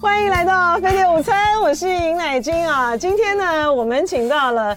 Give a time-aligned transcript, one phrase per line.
[0.00, 2.96] 欢迎来到飞碟午餐，我是尹乃菁啊。
[2.96, 4.74] 今天呢，我们请到了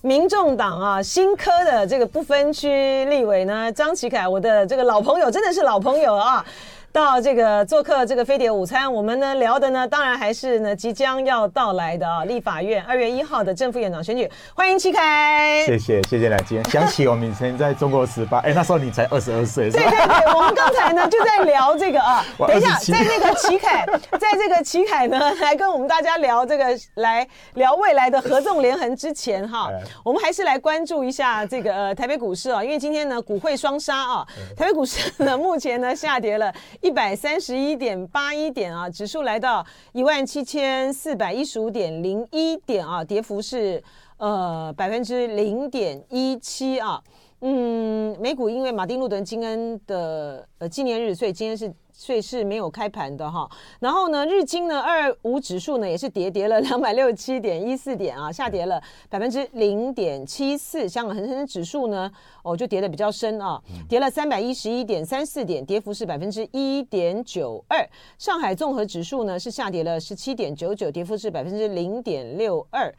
[0.00, 6.44] 民众党啊新科的这个不分区立委呢张启凯，我的这个老朋友，真的是老朋友啊。
[6.92, 15.62] 到这个做客这个飞碟午餐，我们呢聊的呢，当然还是呢即将要到来的啊，立法院二月一号的正副院长选举，欢迎齐凯。
[15.64, 23.86] 谢谢谢谢乃菁，想起我们以前在中国十八，哎，那时候你才二十二岁，对对对，我们刚才呢就在聊这个啊， 等一下，在那个齐凯，
[24.18, 29.70] 在这个齐凯呢来跟我们大家聊这个，来聊未来的合纵连横之前哈，
[30.04, 34.26] 我们还是来关注一下这个呃台北股市啊，因为今天呢股汇双杀啊，
[34.56, 36.52] 台北股市呢目前呢下跌了。
[36.80, 43.82] 一百三十一点八一点啊，指数来到一万七千四百一十五点零一点啊，跌幅是
[44.16, 47.02] 呃百分之零点一七啊。
[47.40, 51.72] 嗯，美股因为马丁路德金恩的呃纪念日，所以今天是。
[51.92, 53.46] 所以是没有开盘的哈，
[53.78, 60.88] 然后呢，日经呢二五指数呢也是跌跌了 两百六十七点一四点啊，下跌了百分之零点七四。
[60.88, 62.10] 香港恒生指数呢，
[62.42, 67.86] 哦就跌得比较深啊，跌了三百一十一点三四点，跌幅是百分之一点九二。
[68.16, 72.90] 上海综合指数呢是下跌了十七点九九，跌幅是百分之零点六二。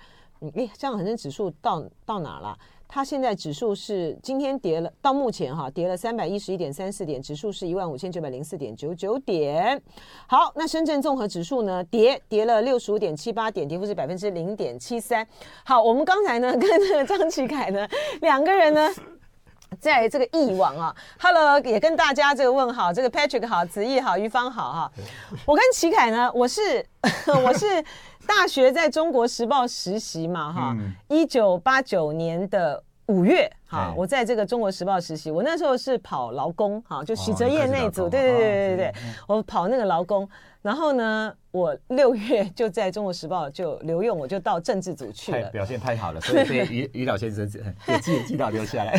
[0.42, 2.56] 嗯，哎，香港恒生指数到到哪了？
[2.94, 9.82] 它现在指数是今天跌了，到目前哈跌了三百一十一点三四点，指数是一万五千九百零四点九九点。
[10.28, 15.26] 好，那深圳综合指数呢跌跌了六十五点七八点，跌幅是百分之零点七三。
[15.64, 17.88] 好，我们刚才呢 跟这个张启凯呢
[18.20, 18.94] 两个人呢
[19.80, 24.92] 在这个忆往啊，Hello 也跟大家这个问好，这个 Patrick 好，子毅好，于芳好哈。
[25.46, 26.86] 我跟启凯呢，我是
[27.46, 27.82] 我是。
[28.34, 30.78] 大学在中国时报实习嘛，哈，
[31.10, 38.94] 一九八九年的五月，哈，我在这个中国时报实习，我那时候是跑劳工，哈，就许哲业那组，对对对对对对，
[39.28, 40.28] 我跑那个劳工，
[40.62, 47.46] 然后呢，我六月就在中国时报就留用，我就到政治组去了，表现太好了，所以被于于老先生
[47.86, 48.98] 给记记到留下来，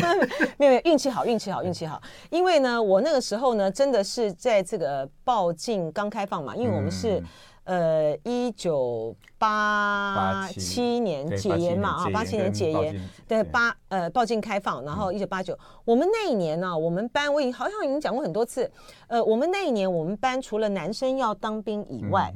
[0.57, 7.21] 没有没有，运气好，运气好，运气好，因为呢，我那个时候呢，真的是在这个报禁刚开放嘛，因为我们是。
[7.65, 18.69] 呃，一九八七年解严嘛，啊，八七年解严，对，八呃报禁开放，然后一九八九，我们那一年呢，我们班我已好像已经讲过很多次，
[19.07, 22.33] 呃，我们那一年我们班除了男生要当兵以外，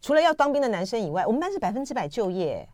[0.00, 2.68] 除了要当兵的男生以外，我们班是百分之百就业。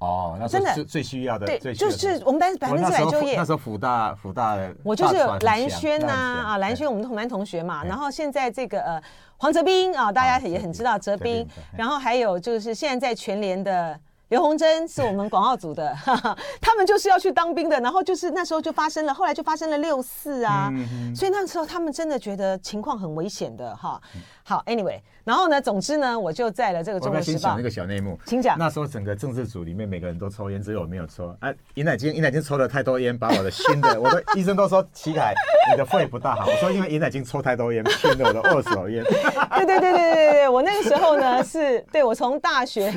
[0.00, 3.36] 哦，那真的是最需要的，对，就是我们班是百分之百就业。
[3.36, 9.02] 那时候辅大辅大的，我就是蓝轩呐啊，蓝轩我们同班同学嘛，然后现在这个呃。
[9.42, 13.98] 黄泽斌啊，大家也很知道泽斌，然后还有就是现在在全联的
[14.30, 15.92] 刘洪珍是我们广告组的，
[16.62, 20.72] 他们就是要去当兵的，然后就是那时候就发生了，后来就发生了六四啊，
[21.14, 24.00] 所以那时候他们真的觉得情况很危险的哈。
[24.44, 27.34] 好，Anyway，然后呢，总之呢，我就在了这个中国时报。
[27.34, 28.56] 我先讲一个小内幕，请讲。
[28.58, 31.36] 那时候整个政治组里面每个人都抽烟，只有我没有抽。
[31.40, 35.34] 哎、啊，尹乃菁，尹乃菁抽了太多烟，把我的新的，我的医生都说齐凯，
[35.70, 36.46] 你的肺不大好。
[36.46, 39.04] 我说因为尹乃菁抽太多烟，骗了我的二手烟。
[39.58, 42.92] 对对对对对对，我那个时候呢是对我从大学，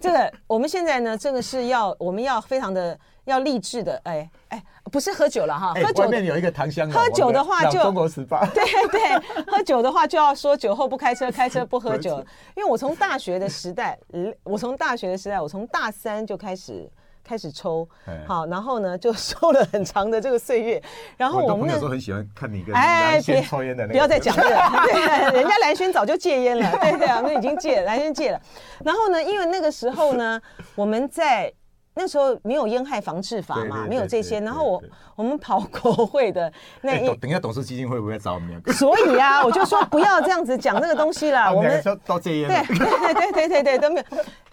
[0.00, 2.98] 这个我们现在呢这个是要我们要非常的。
[3.26, 6.88] 要励志的，哎哎，不是喝酒了哈，喝酒外面有一个糖香。
[6.88, 8.46] 喝酒的话就中国十八。
[8.54, 12.24] 对对，喝酒的话就要说酒后不开车，开车不喝酒。
[12.54, 13.98] 因为我从大学的时代，
[14.44, 16.88] 我从大学的时代，我从大三就开始
[17.26, 17.88] 开始抽，
[18.26, 20.80] 好，然后呢就抽了很长的这个岁月。
[21.18, 24.42] 然后我们那时候很喜欢看你跟蓝轩抽烟的那个，不要再讲 了，
[24.86, 28.40] 对，人家蓝轩早就戒烟了，对对啊，我们已经戒了，蓝轩戒了。
[28.84, 30.40] 然后呢，因为那个时候呢，
[30.76, 31.52] 我们在。
[31.98, 34.38] 那时候没有烟害防治法嘛，没有这些。
[34.38, 34.82] 然后我
[35.16, 36.52] 我们跑国会的
[36.82, 38.62] 那一，等一下董事基金会不会找我们？
[38.74, 41.50] 所以啊，我就说不要这样子讲这个东西啦。
[41.50, 44.04] 我们到戒烟，对对对对对对都没有。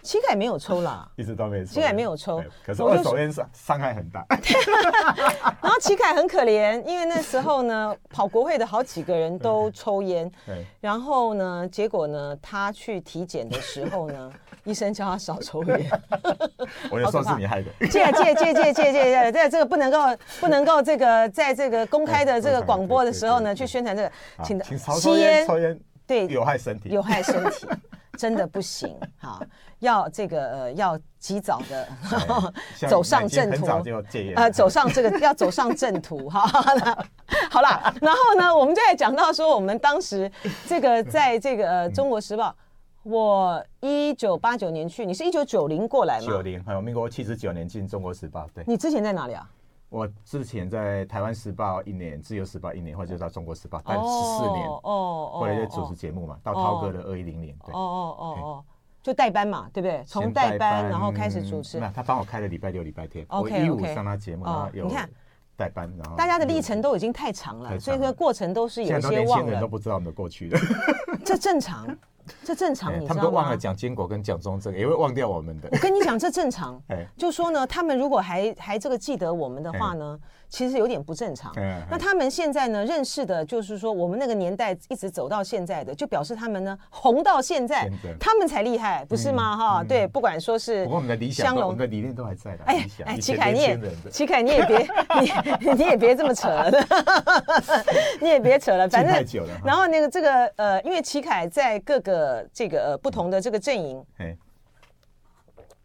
[0.02, 1.72] 启凯没有抽啦，一直都没抽。
[1.72, 4.24] 启凯没有抽，可是二手烟伤伤害很大。
[5.62, 10.30] 然后启凯很可怜，因为那时候呢，跑国会的好几个人都抽烟。
[10.46, 10.64] 对。
[10.80, 14.32] 然后呢，结果呢，他去体检的时候呢。
[14.64, 15.90] 医生叫他少抽烟，
[16.90, 17.70] 我就说是你害的。
[17.88, 19.98] 借借借借借借，这这个不能够
[20.40, 27.66] 不能够这个在这个公开的这个广播的时候呢去宣传这个，请的吸烟抽烟对有害身体有害身体
[28.18, 29.42] 真的不行好，
[29.80, 31.88] 要这个呃要及早的
[32.88, 33.66] 走上正途，
[34.36, 36.46] 呃走上这个要走上正途哈。
[37.50, 40.30] 好了，然后呢我们就在讲到说我们当时
[40.68, 42.54] 这个在这个呃中国时报。
[43.04, 46.26] 我一九八九年去，你是一九九零过来吗？
[46.26, 48.48] 九零，还有民国七十九年进中国时报。
[48.54, 49.48] 对，你之前在哪里啊？
[49.90, 58.64] 我之前在台湾时报一年，自由时报一年，或者就到中国时报待十四年，哦哦，后来就主持节目嘛，到涛哥的二一零年，对，哦哦哦哦，
[59.02, 60.02] 就代班嘛，对不对？
[60.06, 65.08] 从代班然后开始主持，那他帮我开了礼拜六、礼拜天，我一五上他节目，然后有你看
[65.56, 70.58] 代班，然后大家的历程都已经太长了，所以说过程都是有些忘了，人都不知道我们的过去的，
[71.22, 71.86] 这正常。
[72.42, 73.08] 这正常，你知道吗？
[73.08, 75.68] 他们都忘了讲坚果跟蒋中正，也会忘掉我们的。
[75.72, 76.80] 我跟你讲，这正常。
[76.88, 80.18] 哎，就说呢，他们如果还还这个记得我们的话呢，
[80.48, 81.52] 其实有点不正常。
[81.90, 87.88] 那他们现在呢，认识的就是说我们那个年代一直走到现在的，就表示他们呢红到现在，
[88.18, 89.56] 他们才厉害，不是吗？
[89.56, 90.84] 哈，对，不管说是。
[90.86, 92.64] 我们的理想，我们的理念都还在的。
[92.64, 93.80] 哎哎，齐凯你也，
[94.10, 94.78] 齐凯你也别
[95.60, 96.70] 你你也别这么扯了，
[98.20, 99.60] 你也别扯了，反正太久了。
[99.64, 102.24] 然后那个这个呃，因为齐凯在各个。
[102.24, 104.02] 呃，这个呃，不同的这个阵营，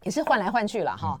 [0.02, 1.20] 也是换来换去了哈。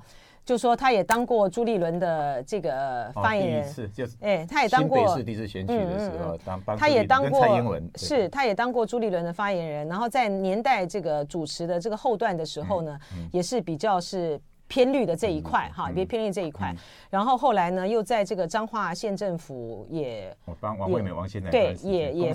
[0.50, 9.86] 就说他也当过朱立伦的这个发言人，是就是，哎，他也当过新北市第一次选举的时候当，他也当过蔡英文，是，他也当过朱立伦的发言人。
[9.86, 12.98] 然后在年代这个主持的这个后段的时候呢，
[13.30, 14.40] 也是比较是。
[14.70, 16.72] 偏绿的这一块哈，别偏绿这一块。
[17.10, 22.34] 然后后来呢，又在这个彰化县政府也，我帮王惠美王现在对也也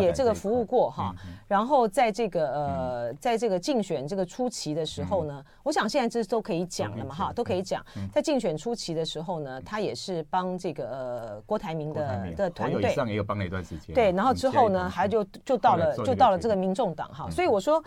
[0.00, 1.14] 也这个服务过哈。
[1.46, 7.84] 然后在这个呃，在这个竞选这个初期的时候呢，我想现在这都可以讲了嘛哈，都可以讲。
[8.10, 13.94] 在竞选初期的时候呢，他也是帮这个呃郭台铭的的团队，上也有帮了一段时间。
[13.94, 17.28] 对，然后之后呢，还就就到了就到了这个民众党哈。
[17.30, 17.84] 所以我说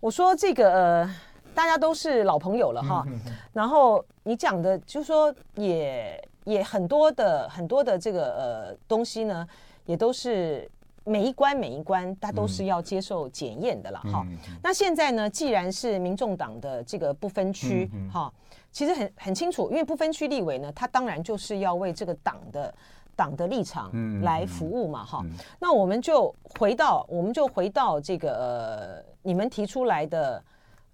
[0.00, 1.14] 我说这个呃。
[1.58, 3.04] 大家都是老朋友了哈，
[3.52, 9.44] 然后你讲的，就是说也也很多的很多的这个呃东西呢，
[9.84, 10.70] 也都是
[11.02, 14.24] 每一关每一关，它都是要接受检验的了哈。
[14.62, 18.32] 那现在呢，既然是民众党的这个不分区哈，
[18.70, 22.72] 其实很很清楚，因为不分区立委呢，他当然就是要为这个党的
[23.16, 23.90] 党的立场
[24.22, 25.24] 来服务嘛哈。
[25.58, 30.40] 那我们就回到我们就回到这个呃你们提出来的。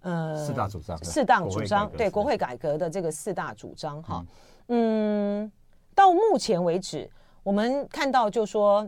[0.05, 4.23] 呃，四大主张，四大主张，对国会改革的这个四大主张哈，
[4.69, 5.51] 嗯，
[5.95, 7.11] 到目前为止，
[7.43, 8.87] 我们看到就说，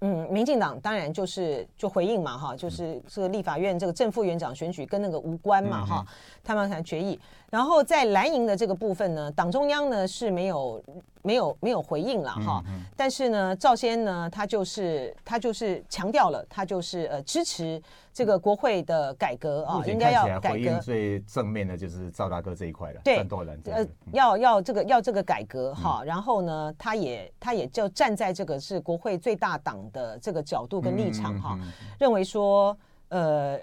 [0.00, 6.06] 嗯，民进党当然就是就回应嘛哈，就是这个立法院这个正副院长选举跟那个无关嘛哈，
[6.42, 7.20] 他们才决议，
[7.52, 10.82] 然后在蓝营的这个部分呢，党中央呢是没有。
[11.24, 17.80] 没有没有回应了哈，嗯嗯、但是呢，赵先呢，他就是他就是强调了，他就是呃支持
[18.12, 20.80] 这个国会的改革啊，应该要改革。
[20.80, 23.24] 最正面的就是赵大哥这一块了，对，
[23.70, 31.56] 呃，要要这个要这个改革哈，嗯、然后呢，他也他也就站在这个是国会最大党的这个角度跟立场哈，
[32.00, 32.76] 认为说
[33.10, 33.56] 呃，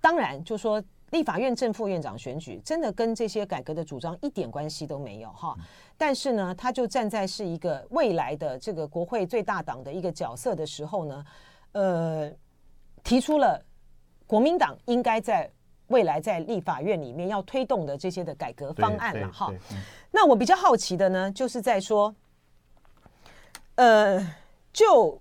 [0.00, 0.82] 当然就说。
[1.10, 5.56] 立法院正副院长选举真的跟这些改革的主张一点关系都没有哈，
[5.96, 11.24] 但是呢，他就站在是一个未来的这个国会最大党的一个角色的时候呢，
[11.72, 12.30] 呃，
[13.02, 13.64] 提出了
[14.26, 15.50] 国民党应该在
[15.86, 19.50] 未来在立法院里面要推动的这些的改革方案了哈。
[20.10, 22.14] 那我比较好奇的呢，就是在说，
[23.76, 24.34] 呃，
[24.72, 25.20] 就。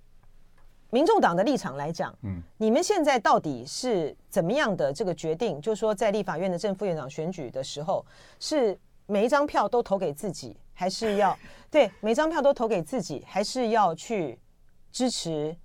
[0.89, 5.60] 民众党的立场来讲，嗯，你们现在到底是怎么样的这个决定？
[5.62, 8.06] 就是说，在立法院的正副院长选举的时候，
[8.39, 11.38] 是每一张票都投给自己，还是要
[11.69, 14.39] 对每张票都投给自己，还是要去
[14.91, 15.56] 支持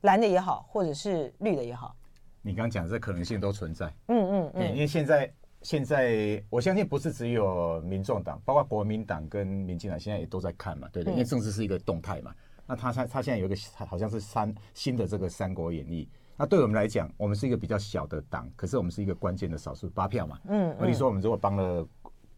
[0.00, 1.94] 蓝的也好，或者是绿的也好？
[2.40, 11.12] 你刚刚讲这可能性都存在，嗯嗯嗯，因为现在现在我相信不是只有民众党，包括国民党跟民进党现在也都在看嘛，对不对？
[11.12, 12.34] 因为政治是一个动态嘛。
[12.66, 16.04] 那他他他现在有一个好像是三新的这个《三国演义》，
[16.36, 20.38] 那对我们来讲，我们是一个比较小的党，可是我们是一个关键的少数八票嘛。
[20.48, 21.88] 嗯，我你说我们如果帮了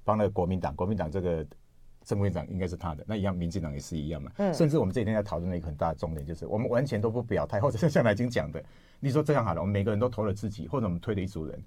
[0.03, 1.47] 帮了国民党，国民党这个
[2.05, 4.31] 正副院长应该是他的，那一样民进党也是一样嘛。
[4.39, 8.63] 嗯，甚至我们这几天在讨论的一个很大的重点就是，我们完全都不表态，或者是像来已经讲的，
[9.01, 11.63] 你说这样好了，我们每个人都投了自己，或者我们推了一组人，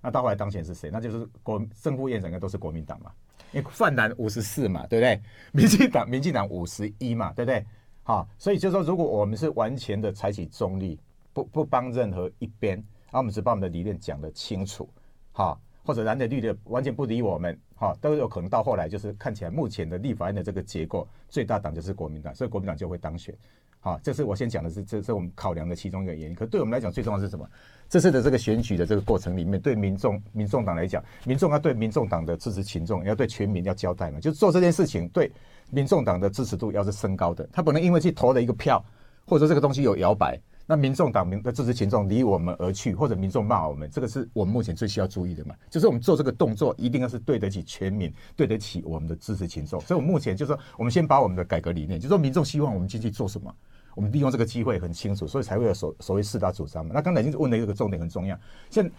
[0.00, 0.90] 那到后来当选是谁？
[0.92, 3.10] 那就是国正副院长应该都是国民党嘛，
[3.52, 5.20] 因为泛蓝五十四嘛，对不对？
[5.52, 7.64] 民进党民进党五十一嘛，对不对？
[8.04, 10.98] 啊，所以就是说，如果我们是完全的采取中立，
[11.32, 14.88] 不不帮任何一边，然后我们只把我们的理念讲得清楚，
[15.32, 23.32] 哈，或者蓝的绿的完全不理我们，哈，都有可能到后来就是看起来目前的立法院的这个结构，最大党就是国民党，所以国民党就会当选，
[23.78, 26.34] 好，这是我先讲的是，这是我们考量的其中一个原因。
[26.34, 27.48] 可对我们来讲，最重要是什么？
[27.88, 35.30] 这次的这个选举的这个过程里面，对民众民众党来讲，民众要对民众党的支持群众，要对全民要交代嘛，就做这件事情对。
[35.70, 38.84] 民众党的支持度要是升高的，他不能因为去投了一个票，
[39.26, 45.54] 或者说这个东西有摇摆，那民众党民的支持群众离我们而去，或者民众骂我们，这个是我们目前最需要注意的嘛？
[45.68, 49.80] 就是我们做这个动作，一定要是对得起全民，对得起我们的支持群众。
[49.80, 53.54] 所以，我目前就是说，我们先把我们的改革理念，就是说民众希望我们进去做什么，
[53.94, 56.92] 我们利用这个机会很清楚，所以才会有所所谓四大主张嘛。
[56.94, 58.38] 那刚才已经问了一个重点，很重要，
[58.70, 58.90] 现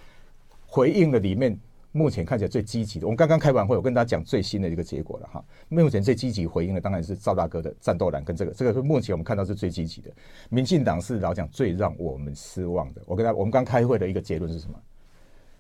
[0.66, 1.60] 回应的里面。
[1.94, 5.44] 目前看起来最积极的，我们刚刚开完会，我跟大家讲最新的一个结果了哈。
[5.68, 10.10] 目前最积极回应的当然是赵大哥的战斗蓝跟这个，这个是目前我们看到是最积极的。
[10.50, 13.02] 民进党是老讲最让我们失望的。
[13.06, 14.80] 我跟他，我们刚开会的一个结论是什么？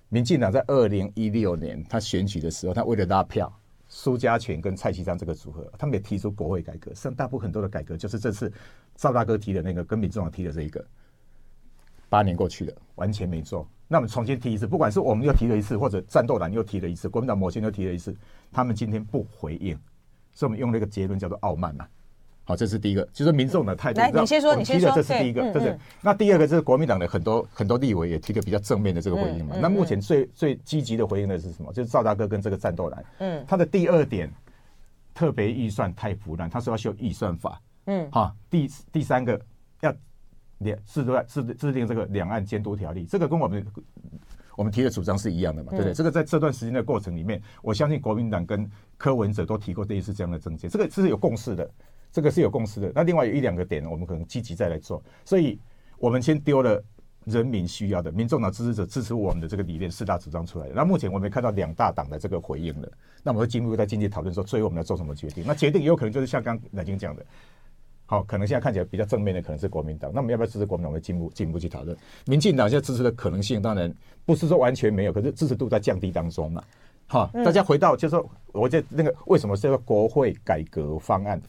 [0.07, 3.51] 民进党在二零一六年他选举的时候，他为了拉票，
[3.89, 8.51] 苏家全跟蔡其章这个组合，他们也提出国会改革，像大部分很多的改革就是这次
[8.95, 10.85] 赵大哥提的那个，跟民众党提的这一个。
[12.11, 13.65] 八年过去了，完全没做。
[13.87, 18.13] 那我们重新提一次，不管是我们又提了一次，或者战斗蓝又提了一次，国民党某些又提了一次，
[18.51, 19.73] 他们今天不回应，
[20.33, 21.87] 所以我们用了一个结论叫做傲慢嘛。
[22.43, 24.01] 好，这是第一个，就是民众的态度。
[24.01, 24.91] 来，你先说，你先说。
[24.91, 25.77] 这是第一个，对不对？
[26.01, 29.55] 那第二个就是国民党的很多很多立委也提了比较正面的这个回应嘛。
[29.61, 31.71] 那目前最最积极的回应的是什么？
[31.71, 33.05] 就是赵大哥跟这个战斗蓝。
[33.19, 33.45] 嗯。
[33.47, 34.29] 他的第二点，
[35.13, 37.61] 特别预算太腐烂，他说要修预算法。
[37.85, 38.09] 嗯。
[38.11, 39.39] 好，第第三个要。
[40.61, 43.65] 两制度制制定这个两岸监督条例，这个跟我们
[44.55, 45.93] 我们提的主张是一样的嘛，对不对？
[45.93, 51.69] 这个在这段时间的过程里面，我相信国民党跟柯文哲都提过类似这样的政见，这个是有共识的，
[52.11, 52.91] 这个是有共识的。
[52.93, 55.01] 那另外有一两个点，我们可能积极再来做。
[55.25, 55.59] 所以，
[55.97, 56.83] 我们先丢了
[57.25, 60.67] 人民需要的，民众党支持者支持我们的这个理念四大主张出来。
[60.75, 62.91] 那目前我们看到两大党的这个回应了，
[63.23, 65.43] 那我们会进一步在经济讨论说，最后我们要做什么决定？
[65.47, 67.25] 那决定也有可能就是像刚南京讲的。
[68.11, 70.91] 好，可能现在看起来比较正面的可能是国民党，那我们要不要支持国民党？
[70.91, 71.95] 我们进一步进一步去讨论。
[72.25, 73.89] 民进党现在支持的可能性，当然
[74.25, 76.61] 不是说完全没有，可是支持度在降低当中嘛。
[77.07, 81.41] 好，大家回到就是说，我觉得那个为什么是个国会改革方案？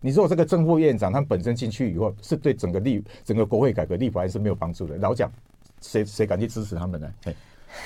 [0.00, 4.96] 你说我这个正副院长他们本身进去以后，是对整个立整个国会改革立法还是没有帮助的？
[4.96, 5.30] 老蒋，
[5.82, 7.12] 谁谁敢去支持他们呢？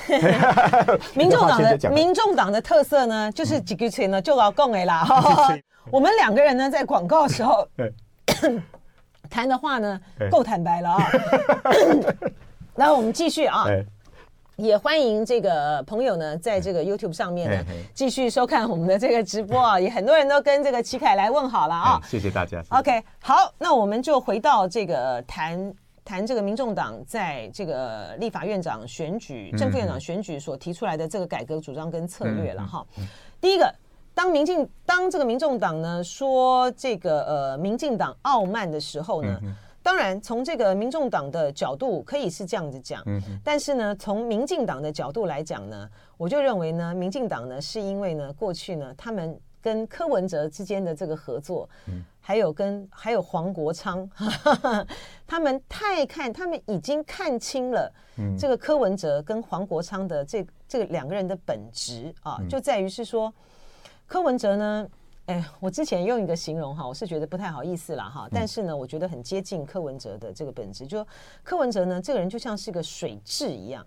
[1.16, 5.04] 民众党的民众党的特色呢，就是几句词呢就老共哎啦。
[5.90, 7.66] 我们两个人呢在广告的时候。
[9.30, 10.00] 谈的话呢，
[10.30, 11.06] 够坦白了啊。
[12.76, 13.66] 然后我们继续啊，
[14.56, 17.64] 也欢迎这个朋友呢，在这个 YouTube 上面呢，
[17.94, 19.78] 继续收看我们的这个直播啊。
[19.80, 22.00] 也很多人都跟这个齐凯来问好了啊。
[22.06, 22.62] 谢谢大家。
[22.70, 25.74] OK，好，那我们就回到这个谈
[26.04, 32.84] 谈这个民众党在这个立法院长选举、正副院长选举所提出来的这个改革主张跟策略了哈。
[33.40, 33.74] 第一个。
[34.14, 45.88] 当民进当这个民众党呢说这个呃民进党傲慢的时候呢，嗯、当然从这个民众党的角度可以是这样子讲，嗯、但是呢从民进党的角度来讲呢，
[46.18, 54.86] 我就认为呢，民进党呢是因为呢过去呢他们跟柯文哲之间的这个合作，嗯、还有跟还有黄国昌，哈 哈
[55.26, 57.90] 他们太看他们已经看清了
[58.38, 63.32] 这个柯文哲跟黄国昌的这这个两个人的本质啊，就在于是说。
[64.12, 64.86] 柯文哲呢？
[65.24, 68.28] 哎，我之前用一个形容哈，我是觉得不太好意思了哈。
[68.30, 70.86] 但是呢，我觉得很接近柯文哲的这个本质。
[70.86, 71.02] 就
[71.42, 73.82] 柯文哲呢，这个人就像是个水蛭一样，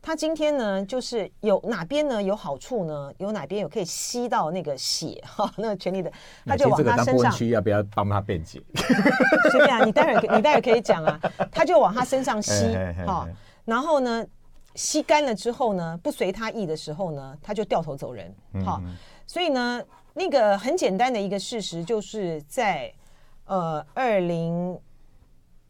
[0.00, 3.12] 他今天呢，就是有哪边呢有好处呢？
[3.18, 5.52] 有哪边有可以吸到那个血哈？
[5.58, 6.12] 那个权力的，
[6.46, 7.32] 他就往他身上。
[7.32, 8.62] 区要不要帮他辩解？
[9.50, 11.18] 随便啊，你待会儿你待会儿可以讲啊。
[11.50, 13.26] 他就往他身上吸哈，
[13.64, 14.24] 然后呢，
[14.76, 18.32] 吸干了之后呢，不随他意的时候呢，他就掉头走人。
[18.64, 18.80] 好。
[19.28, 22.90] 所以呢，那个很简单的一个事实，就是在
[23.44, 24.80] 呃二零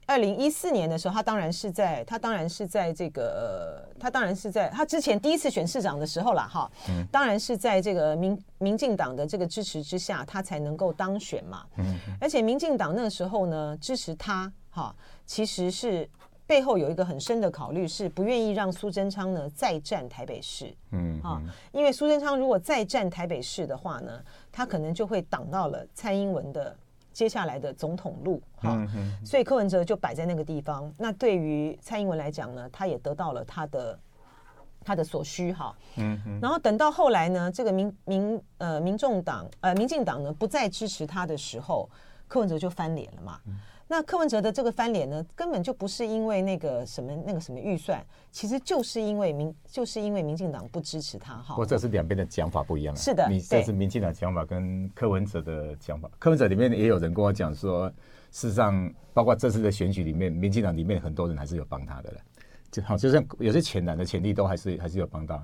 [0.06, 14.94] 二零一四年的时候，他当然是在他当然是在这个呃，他当然是在他之前第一次选市长的时候了哈，嗯，当然是在这个民民进党的这个支持之下，他才能够当选嘛，嗯，而且民进党那个时候呢支持他哈，
[15.26, 16.08] 其实是。
[16.48, 20.74] 背后有一个很深的考虑，是不愿意让苏贞昌呢再战台北市。
[20.92, 26.74] 嗯，啊，因为苏贞昌如果再战台北市的话呢，他可能就会挡到了蔡英文的
[27.12, 28.40] 接下来的总统路。
[28.56, 28.82] 哈，
[29.22, 30.90] 所以柯文哲就摆在那个地方。
[30.96, 33.98] 那对于蔡英文来讲呢，他也得到了他的
[34.82, 35.52] 他的所需。
[35.52, 41.86] 哈，嗯，然后等到后来呢，这个民民呃民众党呃民进党呢不再支持他的时候，
[42.26, 43.38] 柯文哲就翻脸了嘛。
[43.90, 51.54] 那柯文哲的这个翻脸呢，根本就不是因为那个什么那个什么预算，其实就是因为民就是因为民进党不支持他哈。
[51.54, 52.98] 不过这是两边的讲法不一样啊。
[52.98, 56.10] 是的，你这是民进党讲法跟柯文哲的讲法。
[56.18, 57.88] 柯文哲里面也有人跟我讲说，
[58.30, 62.20] 事实上包括这次的选举里面，民进党里面很多人还是有帮他的了。
[62.70, 65.42] 就好，就像有些浅蓝的潜力都还是还是有帮到。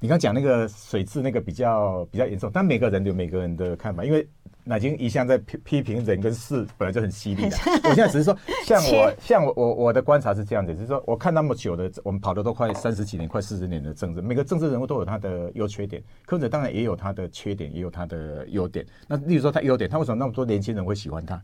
[0.00, 4.28] 你刚讲那个水质那个比较比较严重，但每个人有每个人的看法，因为
[4.64, 7.56] 乃菁一向在批批评人跟事本来就很犀利的。
[7.84, 18.84] 我现在只是说，像我像我我我的观察是这样子，就是说我看那么久的，我们跑的都快三十几年、快四十年的政治，每个政治人物都有他的优缺点，柯文哲当然也有他的缺点，也有他的优点。
[19.06, 21.40] 那例如说他优点，他为什么那么多年轻人会喜欢他？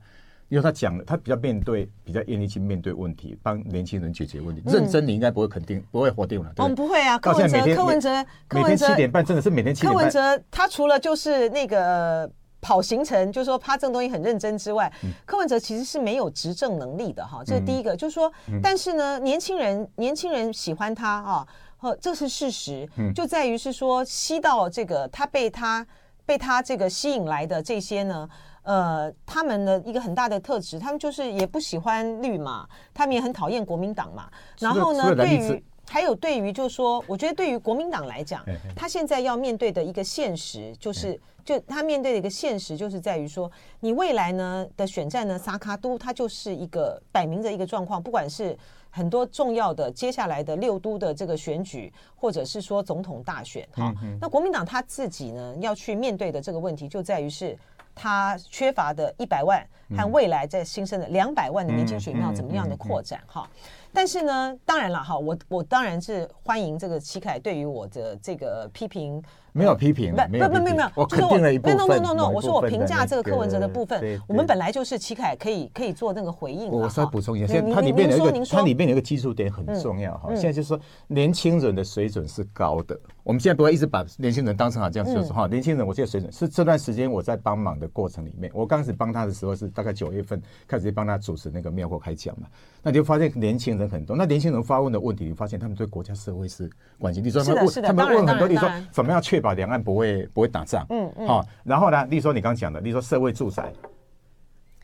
[0.48, 4.60] 因为他讲了，他比较面对，比较愿意去面对问题，帮年轻人解决问题。
[4.66, 6.52] 嗯、认真，你应该不会肯定，不会否定了。
[6.56, 7.16] 我们、哦、不会啊。
[7.20, 9.96] 柯文哲，柯文哲，每天七点半真的是每天七点半。
[9.96, 12.28] 柯文哲他除了就是那个
[12.60, 17.42] 跑行程，就是说他这个东西很认真之外，嗯、柯文哲其实是没有执政能力的哈。
[17.44, 21.46] 这是第一个，嗯、就是说，嗯、但是呢，年轻人年轻人喜欢他啊，
[21.78, 22.88] 呵，这是事实。
[22.96, 25.86] 嗯、就在于是说，吸到这个他被他
[26.26, 28.28] 被他这个吸引来的这些呢。
[28.62, 34.28] 呃，他们的一个很大的特质，他们就是也不喜欢绿嘛，他们也很讨厌国民党嘛。
[34.58, 38.44] 然后呢，对于还有对于就是说，我觉得对于国民党来讲，
[38.76, 48.56] 他现在要面对的一个现实，就是就他面对的一个现实，就是在于说，你未来呢的选战呢，萨卡都它就是一个摆明着一个状况，不管是
[48.88, 57.58] 很多重要的接下来的六都的这个选举，或者是说总统大选，哈，那国民党他自己呢要去面对的这个问题，就在于是。
[57.92, 59.66] 他缺乏的一百万
[59.98, 63.46] 和未来在新生的两百万的年轻选票怎么样的扩展哈？
[63.92, 69.22] 但是呢，当然了哈，我我当然是欢迎这个齐凯对于我的这个批评。
[69.52, 71.76] 没有批评，不不不没有没有，我肯定了一部分。
[71.76, 76.70] no no no no，我说我评价这个柯文哲的部分，我们本来就是齐凯可以可以做那个回应。
[76.70, 80.28] 我稍微补充一下，它里面有一个它里面有一个技术点很重要哈。
[80.36, 80.78] 现在就是说
[81.08, 85.46] 年轻人的水准是高的，我们现在不会一直把年轻人当成好这样就是哈。
[85.46, 92.46] 年轻人，我现在水准是这段时间我在帮忙的过程里面，我刚开始帮他的时候是大概九月份开始帮他主持那个庙会开讲嘛，
[92.82, 97.22] 那你就发现年轻人很多，那年轻人发问的问题，你发现他们对国家社会是关心。
[97.22, 100.26] 你说他们问他们问很多，你说怎么样确保两岸不会？
[100.32, 103.72] 不会打仗，嗯嗯，好，然后呢，例如说你刚讲的，例如说社会住宅，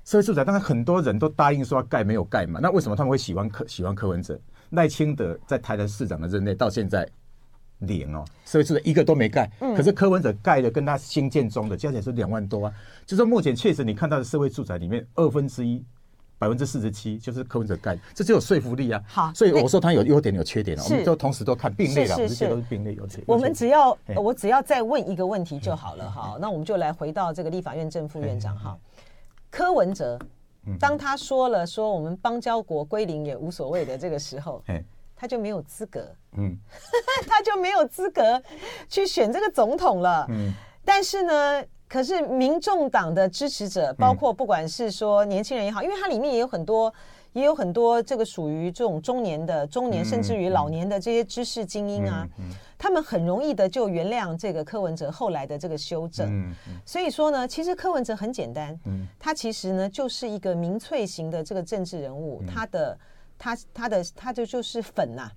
[0.05, 4.38] 社会住宅，当然很多人都答应说要盖，没有盖嘛，那为什么他们会喜欢柯喜欢柯文哲？
[4.71, 7.09] 赖清德在台南市长的任内到现在
[7.80, 12.73] 零哦，社会住宅一个都没盖，可是柯文哲盖的跟他新建中的加起来是两万多啊，
[13.04, 15.85] 就说目前确实你看到的社会住宅里面二分之一。
[16.38, 19.02] 百分之四十七就是柯文哲盖，这就有说服力啊。
[19.09, 23.24] 好，所以我说他有优点有缺点，我们就同时都看并列了，这些都是并列有缺点。
[23.27, 26.37] 我们只要我只要再问一个问题就好了哈。
[26.38, 28.79] 那我们就来回到这个立法院正副院长哈，
[29.50, 30.18] 柯文哲，
[30.79, 34.62] 当他说了说我们邦交国归零也无所谓的这个时候，
[35.16, 36.57] 他就没有资格，嗯，
[37.26, 38.40] 他就没有资格
[38.88, 40.26] 去选这个总统了。
[40.29, 40.52] 嗯，
[40.85, 41.64] 但是呢。
[41.88, 46.92] 可是民众党的支持者，包括不管是说年轻人也好，因为它里面也有很多，
[47.33, 52.26] 也有很多这个属于这种中年的、中年甚至于老年的这些知识精英啊，
[52.76, 56.52] 他们很容易的就原谅这个柯文哲后来的这个修正。
[56.85, 58.76] 所以说呢，其实柯文哲很简单，
[59.16, 62.98] 他其实呢就是一个民粹型的这个政治人物，他的
[63.38, 65.31] 他他的他的就是粉呐。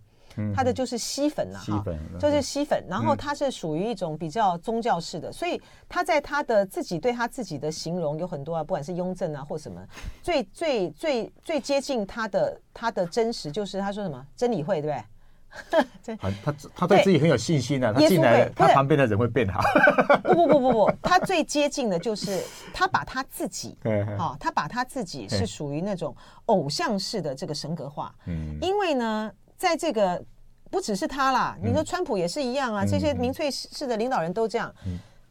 [0.56, 1.84] 他的就是吸粉了哈，
[2.18, 9.86] 就是吸粉，然后他是属于一种比较宗教式的，所以他在他的自己对他自己的形容有很多啊，不管是雍正啊或什么，
[10.24, 15.04] 最最最最接近他的他的真实就是他说什么真理会对不对？
[16.44, 19.62] 他他对自己很有信心的，他进来他旁边的人会变好。
[20.24, 22.42] 不不不不不，他最接近的就是
[22.74, 23.78] 他把他自己，
[24.18, 29.32] 好，他把他自己是属于那种偶像式的这个神格化，嗯，因为呢。
[29.60, 30.24] 在这个
[30.72, 34.74] 不只是他啦，你说川普也是一样啊，这些民粹式的领导人都这样，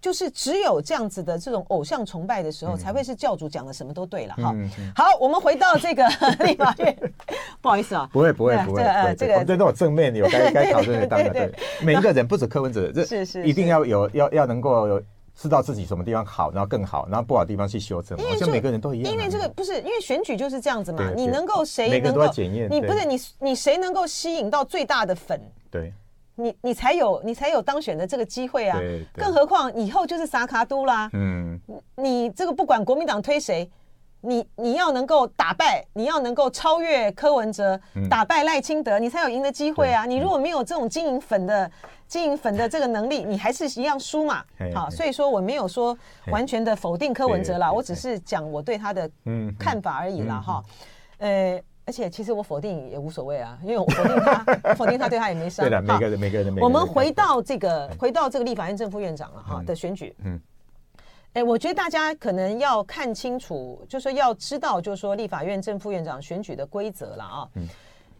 [0.00, 4.54] 就是只有这样子的这种偶像崇拜的时候，才会是教主讲的什么都对了哈。
[4.94, 6.06] 好，我们回到这个
[6.44, 6.96] 立法院，
[7.60, 8.82] 不好意思啊，不会不会不会，
[9.16, 15.02] 这个这种正面有该该讨论的当然对，每一个人不止柯文哲，这是是一定要有要要能够有。
[15.40, 18.18] 知道自己什么地方好，然后更好，然后不好的地方去修正。
[18.18, 19.12] 好像每个人都一样。
[19.12, 21.12] 因为这个不是，因为选举就是这样子嘛。
[21.14, 22.68] 你能够谁能够检验？
[22.68, 25.40] 你不是你你谁能够吸引到最大的粉？
[25.70, 25.92] 对，
[26.38, 28.78] 你你才有你才有当选的这个机会啊。
[29.14, 31.10] 更何况以后就是萨卡都啦。
[31.12, 31.60] 嗯。
[31.96, 33.70] 你这个不管国民党推谁，
[34.20, 40.06] 你你要能够打败，你要能够超越柯文哲，打败赖清德，你才有赢的机会啊。
[40.06, 41.70] 你如果没有这种经营粉的。
[42.08, 44.42] 经营粉的这个能力，你还是一样输嘛？
[44.74, 45.94] 好，所以说我没有说
[46.32, 49.10] 完全的否定柯文哲啦，我只是讲我对他的
[49.58, 50.40] 看法而已啦。
[50.40, 50.64] 哈。
[51.18, 55.64] 呃，而且其实我否定也无所谓啊，因为我否定他，否定他对他也没伤。
[55.66, 56.54] 对的，每个人每个人。
[56.58, 60.14] 我们回到这个，回到这个立法院正副院长了哈的选举。
[60.22, 60.38] 嗯。
[61.32, 67.48] 哎，我觉得大家可能要看清楚，就是说要知道，就是说立法院正副院长选举的规则了啊。
[67.54, 67.66] 嗯。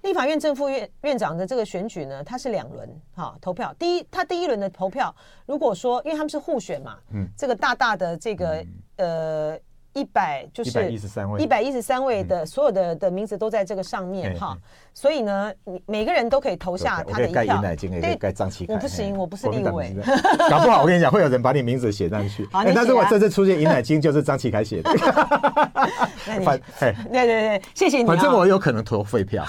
[0.00, 3.74] 立法院正副院院长的这个选举呢，它是两轮哈投票。
[3.78, 8.64] 第一，他第一轮的投票，如果说因为他们是互选嘛，嗯，这个大大的这个、
[8.96, 9.60] 嗯、呃。
[9.98, 14.56] 一百就是一百一十三位，一百一十三位的所有的的名字都在这个上面哈，
[14.94, 15.52] 所以呢，
[15.86, 17.42] 每个人都可以投下他的一票。
[17.42, 18.74] 盖尹乃菁，可以盖张启凯。
[18.74, 19.96] 我不行，我不是立委。
[20.48, 22.48] 搞不好我跟你讲，会有人把你名字写上去。
[22.52, 24.90] 好，那如果这次出现尹乃菁，就是张启凯写的。
[26.44, 28.04] 反，对对对，谢谢你。
[28.04, 29.44] 反正我有可能投废票。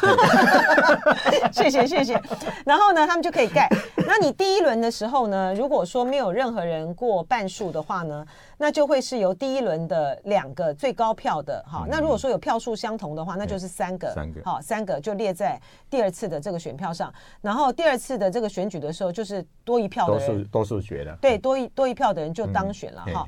[1.52, 2.20] 谢谢谢谢。
[2.66, 3.70] 然后呢，他们就可以盖。
[4.08, 8.26] 那你第一轮的时候呢，如果说没有任何人过半数的话呢？
[8.62, 15.58] 那就会是由第一轮的两个最高票的哈，那如果说有票数相同的话，那就是三个，三个，好，三个就列在
[15.90, 23.26] 第二次的这个选票上，然后第二次的这个选举的时候，就是多一票的人，多数决的，对，多一多一票的人就当选了哈。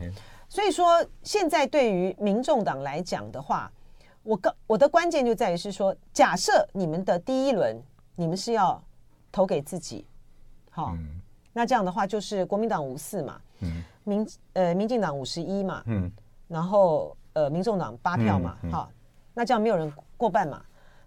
[0.50, 3.72] 所以说，现在对于民众党来讲的话，
[4.24, 7.82] 我个我的关键就在于是说，假设你们的第一轮
[8.18, 8.84] 你们是要
[9.32, 10.06] 投给自己，
[10.70, 10.94] 好，
[11.54, 13.82] 那这样的话就是国民党五四嘛，嗯。
[14.04, 16.12] 民呃，民进党五十一嘛，嗯，
[16.48, 18.90] 然后呃，民众党八票嘛，好，
[19.34, 20.62] 那这样没有人过半嘛，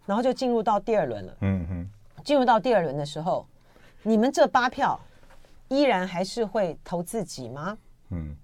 [0.07, 1.91] 然后就进入到第二轮了，嗯嗯，
[2.25, 3.47] 进入到第二轮的时候，
[4.03, 4.99] 你们这八票
[5.69, 7.77] 依然还是会投自己吗？
[8.11, 8.35] 嗯，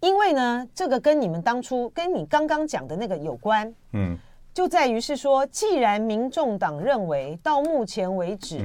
[0.00, 4.16] 因为呢，这个跟你们当初跟你刚刚讲的那个有关，嗯，
[4.54, 8.58] 就在于是说，既然民众党认为到目前为止，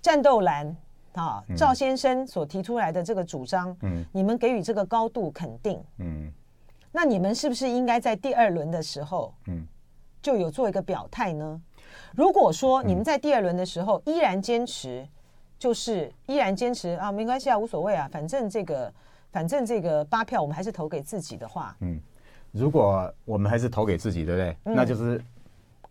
[0.00, 0.76] 战斗蓝。
[1.14, 6.30] 啊，赵先生所提出来的这个主张，嗯，你们给予这个高度肯定，嗯，
[6.90, 9.66] 那你们是不是应该在第二轮的时候，嗯，
[10.20, 11.60] 就有做一个表态呢？
[12.14, 15.06] 如果说你们在第二轮的时候依然坚持，
[15.58, 18.92] 就是依然坚持啊，没关系啊，无所谓啊，反正这个，
[19.30, 22.00] 反正这个八票我们还是投给自己的话，嗯，
[22.50, 24.56] 如果我们还是投给自己，对不对？
[24.64, 25.22] 嗯，那就是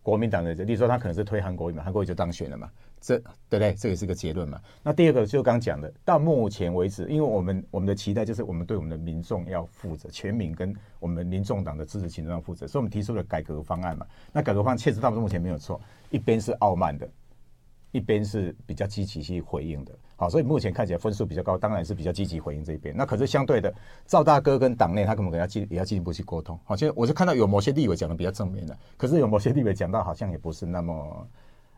[0.02, 2.70] 国民党的，例如说他可能是推韩国瑜嘛，韩国瑜就当选了嘛。
[3.04, 3.74] 这对不对？
[3.74, 4.58] 这也是个结论嘛。
[4.82, 14.08] 那第二个就刚讲的，到目前为止，因为我们我们的期待就是我们对我们的民众要负责，全民跟我们民众党的支持群众要负责，所以我们提出了改革方案嘛。
[14.32, 17.06] 那改革方案确实到目前没有错，一边是傲慢的，
[17.92, 19.94] 一边是比较积极去回应的。
[20.16, 22.96] 好，所以目前看起来分数比较高，当然是比较积极回应这一边。
[22.96, 23.74] 那可是相对的，
[24.06, 26.58] 赵大哥跟党内他可能要进也要进一步去沟通。
[26.64, 31.28] 好，现在我是看到有某些立委讲的比较正面的，可是有某些立委讲到好像也不是那么。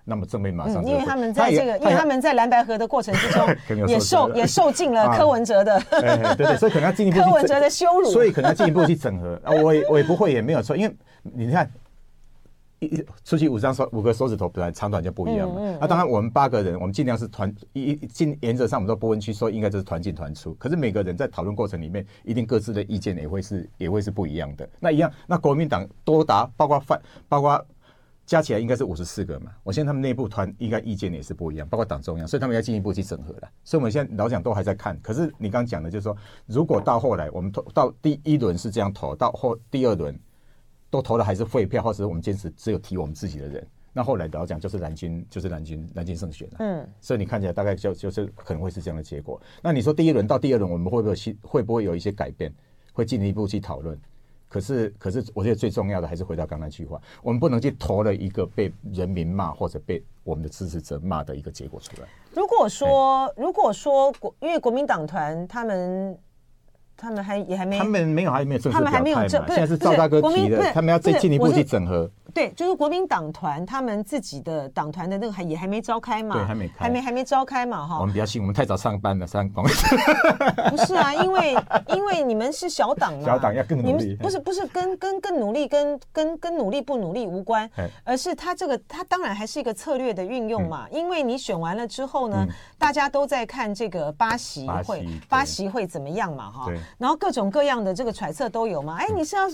[0.07, 3.47] 那么正面马上、嗯，因为他们在这个，因为他们在蓝白河的过程之中，
[3.89, 5.81] 也受也受尽了柯文哲的，
[6.37, 9.33] 对对，所以可能要进一步 柯文哲的羞辱，所以可能要进一步去整合。
[9.43, 11.67] 啊，我也我也不会也没有错，因为你看
[12.79, 27.65] 一出去五张手五个手指头本来长短就不一样嘛，嗯嗯、啊，当然我们八个人，我们尽量是团一进原则上我们说不分区说应该就是团进团出，可是每个人在讨论过程里面，一定各自的意见也会是也会是不一样的，那一样，那国民党多达包括范包括。
[28.25, 33.49] 加起来应该是五十四个嘛，我现在他们内部团应该意见也是不一样，包括党中央，所以他们要进一步去整合了。
[33.63, 34.99] 所以我们现在老蒋都还在看。
[35.01, 40.19] 可是你刚刚讲的就是说，如果到后来我们投到第一轮是这样投，到后第二轮
[40.89, 46.55] 都投的还是废票，或者我们坚持只有提我们自己的人，那后来老蒋就是蓝军，就是蓝军蓝军胜选了。
[46.59, 49.39] 嗯，所以你看起来大概就就是可能会是这样的结果。
[49.61, 52.51] 那你说第一轮到第二轮我们会不会会不会有一些改变，
[52.91, 53.95] 会进一步去讨论？
[54.47, 62.07] 可是，可是，我觉得最重要的还是回到刚才那句话，我们不能去投了一个被人民骂或者被我们的支持者骂的一个结果出来。
[62.33, 66.17] 如果说，如果说国，因为国民党团他们。
[66.97, 68.97] 他们还也还没，他们没有还没有正式表态嘛？
[68.97, 72.09] 他们还没有正，现在是赵大哥提的，他们要再进一步去整合。
[72.33, 76.35] 对，就是国民党团他们自己的党团的那个还也还没召开嘛？
[76.35, 77.87] 对，还没开，还没还没召开嘛？
[77.87, 77.99] 哈。
[77.99, 79.63] 我们比较幸运，我们太早上班了，上班。
[80.69, 81.55] 不是啊，因为
[81.87, 84.15] 因为你们是小党嘛，小党要更努力。
[84.17, 87.69] 不是不是跟跟更努力跟跟跟努力不努力无关，
[88.03, 90.87] 而是他这个他当然还是一个策略的运用嘛。
[90.91, 92.45] 因为你选完了之后呢，
[92.77, 96.51] 大家都在看这个八席会八席会怎么样嘛？
[96.51, 96.71] 哈。
[96.97, 97.65] 然后各种各。
[97.65, 98.97] 样的这个揣测都有嘛？
[98.99, 99.49] 哎，你是要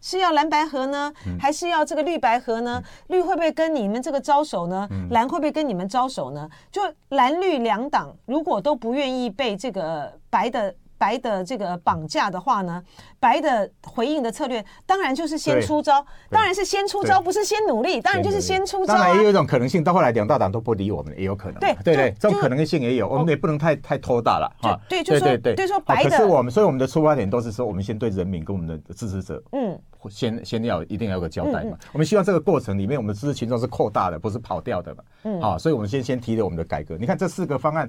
[0.00, 2.82] 是要蓝白合呢，还是要这个绿白合呢？
[3.08, 4.88] 绿会不会跟你们这个招手呢？
[5.10, 6.48] 蓝会不会跟你们招手呢？
[6.72, 10.74] 就蓝绿两党如果都不愿意被这个白的。
[11.00, 12.82] 白的这个绑架的话呢，
[13.18, 18.92] 白的回应的策略当然就是先出招，当然是先出招，不是先努力，当然就是先出招。
[18.92, 21.58] 当然也有一种可能性，到后来两大党都不理我们，也有可能。
[21.58, 24.78] 对对对，这种可能性也有，我们也不能太太拖大了哈。
[24.90, 26.10] 对，就说对说白的。
[26.10, 31.78] 可是我们，所以我们的出发点都是说，我们先对人民跟我们的支持者，嗯，先先要一定要有个交代嘛。
[31.92, 35.02] 我们希望这个过程里面，我们的支持群众是扩大的，不是跑掉的嘛。
[35.22, 36.98] 嗯，好，所以我们先先提了我们的改革。
[36.98, 37.88] 你看这四个方案。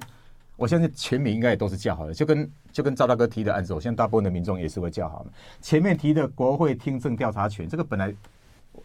[0.56, 5.30] 我相信全民应该也都是叫好的，就跟就跟赵大哥提的案子，我相信大部分的民众也是会叫好的。
[5.60, 8.14] 前面提的国会听证调查权，这个本来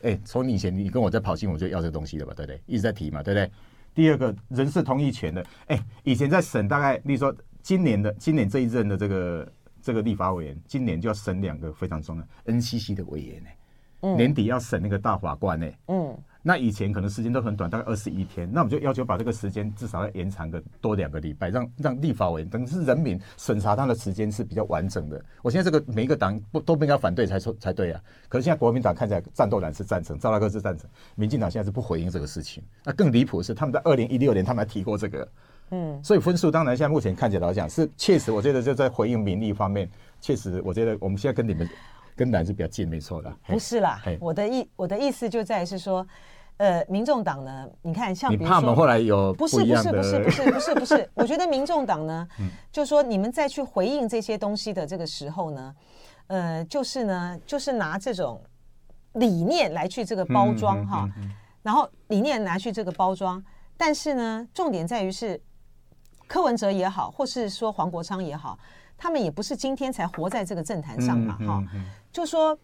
[0.02, 2.62] 哎，从以前你跟我在跑新闻，我就要这个东西的吧，对不对？
[2.66, 3.52] 一直在提嘛，对不对？
[3.94, 9.52] 第二个人事同意权的，哎，以前在审，大概例如说今年的今年这一任的这个
[9.82, 13.50] 这个立法委员，今年就要审两个非常重要 NCC 的委员呢，
[14.02, 16.18] 嗯，年底要审那个大法官呢，嗯。
[16.48, 18.50] 那以前可能时间都很短，大概二十一天。
[18.50, 25.22] 那我们就要求把这个时间至少要延长个多两个礼拜，让让立法委等于是人民审查他的时间是比较完整的。
[25.42, 28.02] 我现在这个每一个党不都不应该反对才说才对啊。
[28.30, 32.64] 可是现在国民党看起来战斗党是赞成，赵大哥是赞成，民进党现在是不回应这个事情。
[32.86, 35.28] 那更离谱的是，他们在二零一六年他们还提过这个，
[35.72, 39.90] 嗯，所以分数当然现在目前看起来来讲是确实，我觉得就在回应民意方面，
[40.22, 41.70] 确实我觉得我们现在跟你们
[42.16, 43.36] 跟蓝是比较近，没错的。
[43.48, 46.08] 不是啦，我的意我的意思就在是说。
[46.58, 47.70] 呃，民众党呢？
[47.84, 55.76] 你看，像比如说，后来有不是不是不是不是不是不是，我觉得民众党呢，嗯、就是说你们再去回应这些东西的这个时候呢，
[56.26, 58.42] 呃，就是呢，就是拿这种
[59.14, 61.08] 理念来去这个包装哈，
[61.62, 63.44] 然后理念拿去这个包装，
[63.78, 65.40] 但是呢，重点在于是
[66.28, 68.58] 柯文哲也好，或是说黄国昌也好，
[68.98, 71.64] 他们也不是今天才活在这个政坛上嘛哈，
[72.12, 72.58] 就说。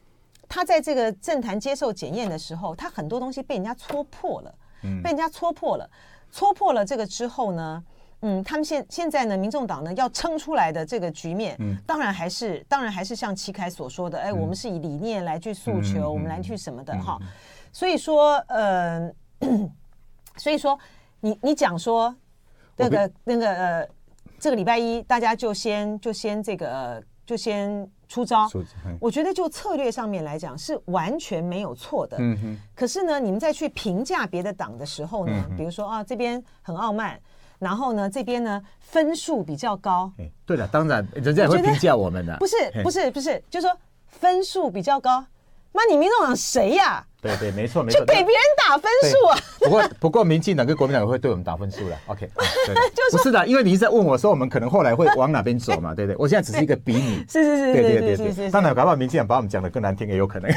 [0.54, 5.90] 他在这个政坛接受检验的时候，他很多东西被人家戳破了，嗯，被人家戳破了，
[6.32, 7.84] 戳破了这个之后呢，
[8.22, 17.18] 嗯，他们现现在呢，民众党呢要撑出来的这个局面，嗯，当然还是当然还是像齐凯所说的，哎，我们是以理念来去诉求，我们来去什么的哈，
[17.72, 19.12] 所以说，呃，
[20.38, 20.78] 所以说，
[21.22, 22.16] 你你讲说
[22.78, 23.90] 那个那个呃，
[24.38, 27.90] 这个礼拜一大家就先就先这个就先。
[28.14, 28.48] 出招，
[29.00, 32.16] 我觉得就策略上面来讲是完全没有错的。
[32.20, 32.60] 嗯哼。
[32.76, 37.20] 可是呢，你们在去评价别的党的时候呢，比如说啊，这边很傲慢，
[37.58, 40.12] 然后呢，这边呢分数比较高。
[40.46, 42.38] 对了，当然人家也会评价我们的。
[42.38, 45.26] 不是，不是，不是，就是说分数比较高。
[45.74, 47.04] 妈，你民众党谁呀？
[47.20, 49.38] 对对，没错没错，就给别人打分数啊。
[49.60, 51.98] 不过不过，民进党跟国民党会对我们打分数的。
[52.08, 52.30] OK，
[53.12, 55.94] 不是的，因为你一直在问我说，我们可能后来会往哪边走嘛？
[55.96, 56.18] 对不对？
[56.18, 57.24] 我现在只是一个比拟。
[57.30, 58.52] 是是是，对对对对。
[58.52, 60.52] 当然，搞不好民进党把我们讲的更难听也有可能。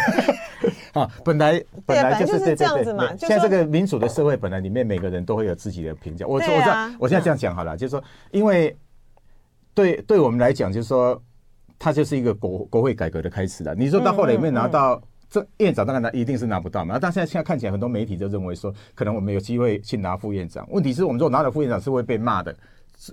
[0.92, 3.14] 啊，本来本来就是这样子嘛。
[3.16, 6.26] 现在这个民主的社会，本来里面每个人都会有自己的评价。
[6.26, 8.02] 我我知道，我现在这样讲好了，就是说，
[8.33, 8.76] 因为
[9.72, 11.22] 对对我们来讲，就是说。
[11.78, 13.74] 他就是一个国国会改革的开始了。
[13.74, 15.86] 你说到后来有没有拿到这院长？
[15.86, 16.98] 当然拿一定是拿不到嘛。
[17.00, 20.66] 但现在现在看起来，很多媒体就认为说，可能我们有机会去拿副院长。
[20.70, 22.56] 问题是我们如果拿了副院长是会被骂的。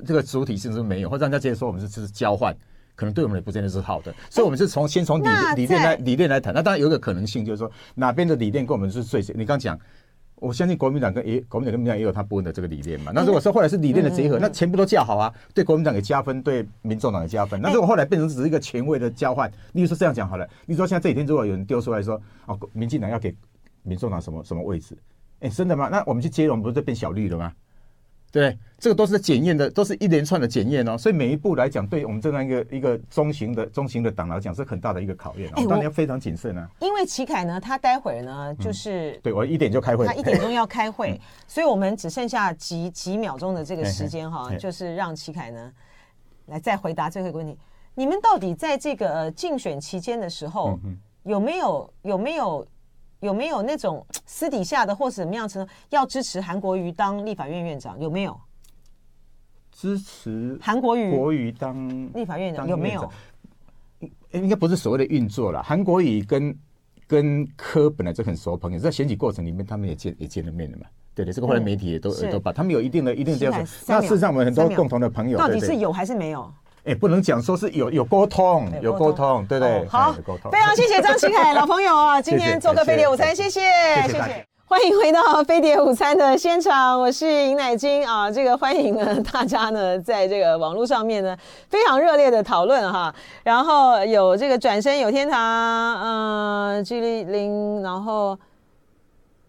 [0.06, 2.56] 这个主体性是没有，或者让大家直接说我们是是交换，
[2.96, 4.16] 可能对我们也不见得是好的。
[4.32, 6.54] 所以，我们是从先从理理念来理念来谈。
[6.54, 9.22] 那当然有一个可能性，就是说哪边的理念跟我们是最……
[9.36, 9.78] 你刚讲。
[10.44, 13.12] 我相信国民党跟也国民党跟民进党也有他部分的这个理念嘛。
[13.16, 17.62] 那如果说后来是理念的结合，那全部都叫好啊，对国民党也加分，对民众党也加分。
[17.62, 23.34] 那如果后来变成只是一个权位的交换，例如说这样讲好了，你说现在这几天如果有人丢出来说，哦，民进党要给
[23.84, 24.98] 民众党什么什么位置？
[25.40, 25.88] 哎，真的吗？
[25.90, 27.54] 那我们去接龙不是就变小绿了吗？
[28.34, 30.98] 对，这个都是检验的，都是一连串的检验哦。
[30.98, 35.52] 所以每一步来讲，对我们这样一个一个中型的中型的党来讲，是很大的一个考验。
[35.52, 36.68] 当然要非常谨慎啊。
[36.80, 45.72] 因为齐凯呢，他待会儿呢，就是、嗯、对我一点就开会，他一点钟要开会， 嗯、所以我们只剩下几几秒钟的这个时间哈，就是让齐凯呢
[46.48, 47.56] 来再回答最后一个问题：
[47.94, 50.80] 你们到底在这个竞选期间的时候，
[51.22, 52.66] 有没有有没有？
[53.24, 58.00] 有没有那种 私底下的，或是怎么样成要支持韩国瑜当立法院院长？
[58.00, 58.40] 有没有
[59.72, 62.68] 支持韩国瑜国瑜当立法院长？
[62.68, 63.10] 有没有？
[64.32, 65.64] 应该不是所谓的运作了。
[65.64, 66.56] 韩国瑜跟
[67.08, 70.86] 跟柯本来就很熟朋友，在选举过程里面，他们也见也见了面了嘛。
[71.16, 73.86] 对对，这个后来媒体也都也都把他们有一定的一定这样子。
[73.88, 76.52] 那事实上，我们很多共同的朋友，到底是有还是没有？
[76.86, 79.88] 哎，不能讲说是有有沟通，有沟通，对对。
[79.88, 80.14] 好，
[80.52, 83.62] 非常谢谢张齐凯老朋友啊，今天做个飞碟午餐，谢谢
[84.02, 84.48] 谢谢。
[84.66, 88.30] 欢迎回到飞碟午餐的现场，我是尹乃金啊。
[88.30, 91.38] 这个欢迎呢，大家呢在这个网络上面呢
[91.70, 93.16] 非常热烈的讨论哈。
[93.44, 95.40] 然后有这个转身有天堂，
[96.02, 98.38] 嗯，G 零，然后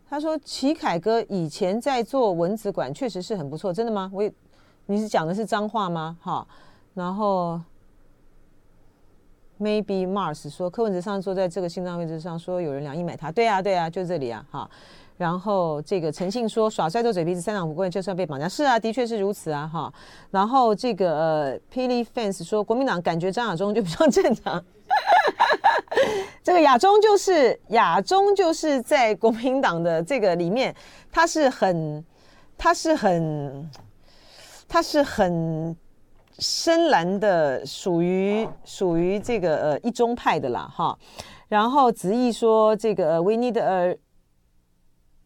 [0.09, 4.09] 他说齐凯哥以前在做蚊子馆，确实是很不错，真的吗？
[4.12, 4.23] 我
[4.87, 6.16] 你是讲的是脏话吗？
[6.23, 6.47] 哈。
[6.94, 7.61] 然后
[9.61, 14.70] ，Maybe Mars 说柯文哲上次坐在这个心脏位置上，说有人两亿买他，对啊对啊，就这里啊哈。
[15.16, 19.92] 然后这个陈信说耍帅斗嘴皮子三党不过就算被绑架，是啊，的确是如此啊哈。
[20.30, 24.64] 然后这个呃霹雳 fans 说国民党感觉张亚中就比较正常，
[26.44, 30.74] 这个亚中就是亚中就是在国民党的这个里面，
[31.11, 32.04] 他是很
[32.57, 33.70] 他是很
[34.68, 35.76] 他是很。
[36.38, 40.99] 深蓝的属于属于这个呃一中派的啦哈，
[41.49, 43.99] 然后子毅说这个 we need a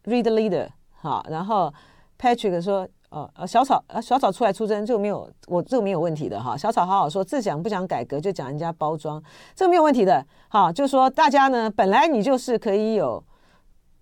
[0.04, 0.68] read leader
[1.00, 1.72] 好，然后
[2.18, 2.88] Patrick 说。
[3.10, 6.54] 呃呃，小草呃小草出来出征，这个没有我这个没有问题的哈。
[6.54, 9.18] 小草好好说，自讲不讲改革，就讲人家包装，
[9.56, 10.22] 这个没有问题的。
[10.50, 13.24] 哈，就说大家呢，本来你就是可以有，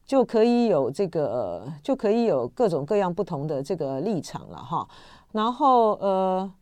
[0.05, 4.85] 就可以有这个，呃、就可以有各种各样不同的这个立场了哈。
[5.31, 6.53] 然后呃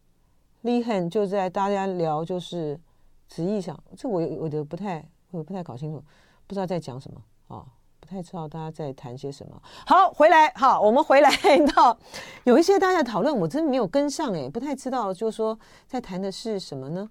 [0.64, 2.81] ，Lee Han 就在大家聊就是
[3.29, 6.03] 旨意上，这我我的不太我不太搞清楚，
[6.48, 7.22] 不知道在讲什么
[7.57, 7.64] 啊。
[8.00, 9.62] 不太知道大家在谈些什么。
[9.87, 11.31] 好，回来，好，我们回来
[11.74, 11.98] 到
[12.44, 17.09] 有一些大家讨论，我真的没有跟上哎，不太知道，就是说在谈的是什么呢？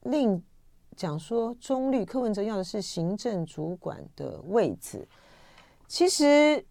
[0.00, 0.42] 另
[0.96, 5.06] 讲说中绿，柯文哲要的是行政主管的位置。
[5.86, 6.66] 其实，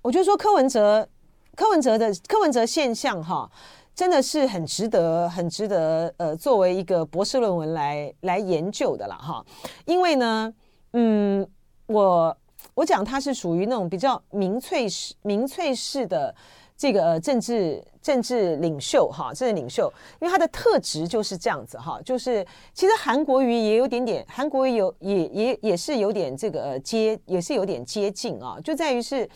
[0.00, 1.08] 我就说柯文哲，
[1.56, 3.50] 柯文哲的柯文哲现象哈，
[3.98, 9.44] 真的是很值得，很值得呃，作为一个博士论文来来研究的了哈。
[9.86, 10.54] 因为呢，
[10.92, 11.44] 嗯。
[11.88, 12.36] 我
[12.74, 16.34] 我讲他是属于那种比较民粹式、民粹式的
[16.76, 29.26] 这个政治政治领袖哈，政治领袖，因为他的特质就是这样子哈，就是其实韩国瑜也有点点，韩国瑜有也也也是有点这个接，也是有点接近啊，就在于是，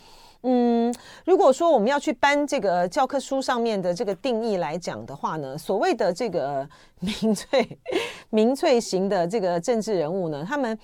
[0.43, 0.93] 嗯，
[1.25, 6.67] 如果说我们要去搬这个教科书上面的这个定义来讲的话呢，所谓的这个
[6.99, 7.79] 民粹
[8.29, 10.77] 民粹型的这个政治人物呢，他们。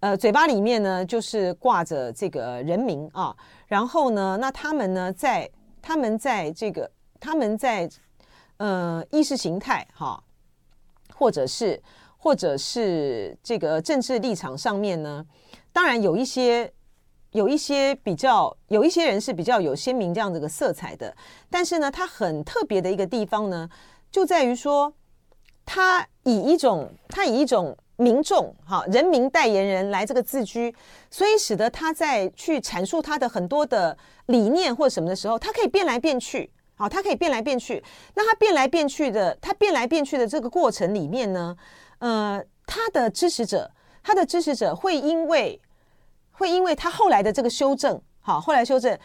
[0.00, 3.34] 呃，嘴巴里面呢，就是挂着这个人民啊，
[3.66, 5.50] 然后呢，那他们呢，在
[5.82, 7.90] 他们在这个他们在
[8.58, 10.22] 呃意识形态哈，
[11.12, 11.82] 或者是
[12.16, 15.26] 或者是这个政治立场上面呢，
[15.72, 16.72] 当然有一些
[17.32, 21.14] 有一些比较有一些人是比较有鲜明这样子的色彩的，
[21.50, 23.68] 但是呢，他很特别的一个地方呢，
[24.10, 24.92] 就在于说，
[25.64, 27.76] 他以一种他以一种。
[28.00, 30.72] 民众哈，人民代言人来这个自居，
[31.10, 37.82] 所以使得他在去阐述他的很多的理念或什么的时候，他可以变来变去，好，他可以变来变去。
[38.14, 41.56] 那他变来变去的，他变来变去的这个过程里面呢，
[41.98, 43.68] 呃，他的支持者，
[44.04, 45.60] 他的支持者会因为
[46.38, 48.98] 会因为他后来的这个修正，好，后来修正，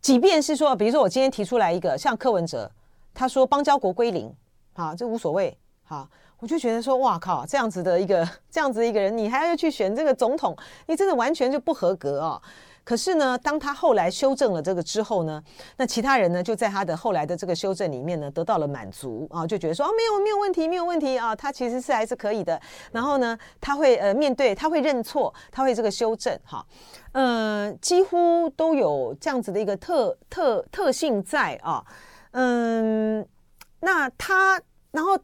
[0.00, 2.70] 即便是说，比如说我今天提出来一个像柯文哲，
[3.12, 4.32] 他说邦交国归零，
[4.74, 6.08] 好，这无所谓，好。
[6.40, 12.40] 我就觉得说，哇靠，这样子的一个这样子一个人，你还要去选这个总统，你真的完全就不合格哦。
[12.88, 15.42] 可是呢，当他后来修正了这个之后呢，
[15.76, 22.58] 那其他人呢就在他的后来的这个修正里面呢得到了满足啊，就觉得说啊，没有没有问题，没有问题啊，他其实是还是可以的。
[22.90, 26.64] 然后呢，他会呃面对，他会认错，他会这个修正哈，
[27.12, 31.84] 嗯、几乎都有这样子的一个特特特性在啊，
[32.30, 33.22] 嗯，
[33.80, 34.58] 那他
[34.92, 35.18] 然后。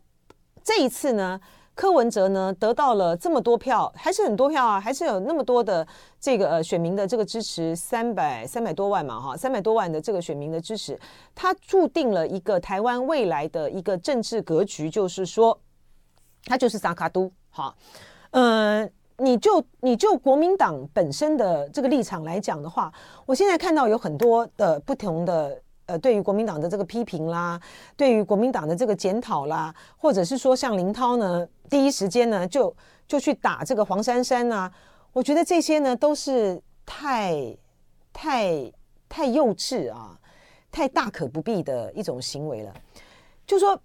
[0.67, 1.39] 这一次呢，
[1.75, 5.87] 柯文哲呢得到了这么多票，还是很多票啊，还是有那么多的
[6.21, 10.99] 这个呃选民的这个支持，三百三百多万嘛，哈，三百多万的这个选民的支持，
[11.35, 15.59] 他注定了一个台湾未来的一个政治格局，就是说，
[16.45, 17.75] 他就是三脚督，哈，
[18.31, 22.93] 嗯，你就你就国民党本身的这个立场来讲的话，
[23.27, 25.61] 我现在看到有很多的不同的。
[25.87, 27.61] 呃，对于国民党的这个批评啦，
[27.97, 32.75] 对于国民党的这个检讨啦，或者是说像林涛呢，第一时间呢就
[33.07, 34.73] 就去打这个黄珊珊啊，
[35.13, 37.55] 我觉得这些呢都是太
[38.13, 38.73] 太
[39.09, 40.19] 太幼稚啊，
[40.73, 42.73] 太大可不必的一种行为了。
[43.47, 43.79] 就说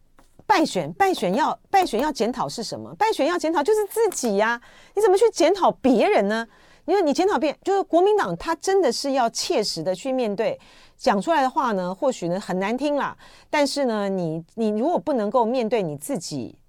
[0.48, 2.96] 败选败选要败选要检讨是什么？
[2.96, 4.62] 败选要检讨就是自己呀，
[4.96, 6.48] 你怎么去检讨别人呢？
[6.86, 10.60] 因为你检讨别人，就是国民党他真的是要切实的去面对。
[10.98, 13.18] 讲出来的话呢，或许呢很难听啦，
[13.50, 16.60] 但是呢，你你如果不能够面对你自己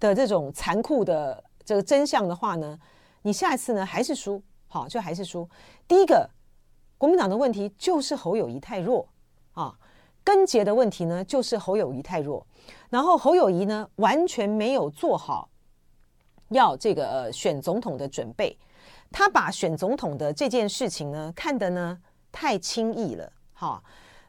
[0.00, 2.76] 的这种残酷的这个真相的话呢，
[3.22, 5.48] 你下一次呢还是输，好，就还是输。
[5.86, 6.28] 第一个，
[6.98, 9.08] 国民党的问题就是侯友宜太弱
[9.52, 9.78] 啊，
[10.24, 12.44] 根结的问题呢就是侯友宜太弱，
[12.88, 15.48] 然后侯友宜呢完全没有做好
[16.48, 18.58] 要这个呃选总统的准备，
[19.10, 21.98] 他把选总统的这件事情呢看得呢
[22.32, 23.32] 太轻易了。
[23.52, 23.82] 哈，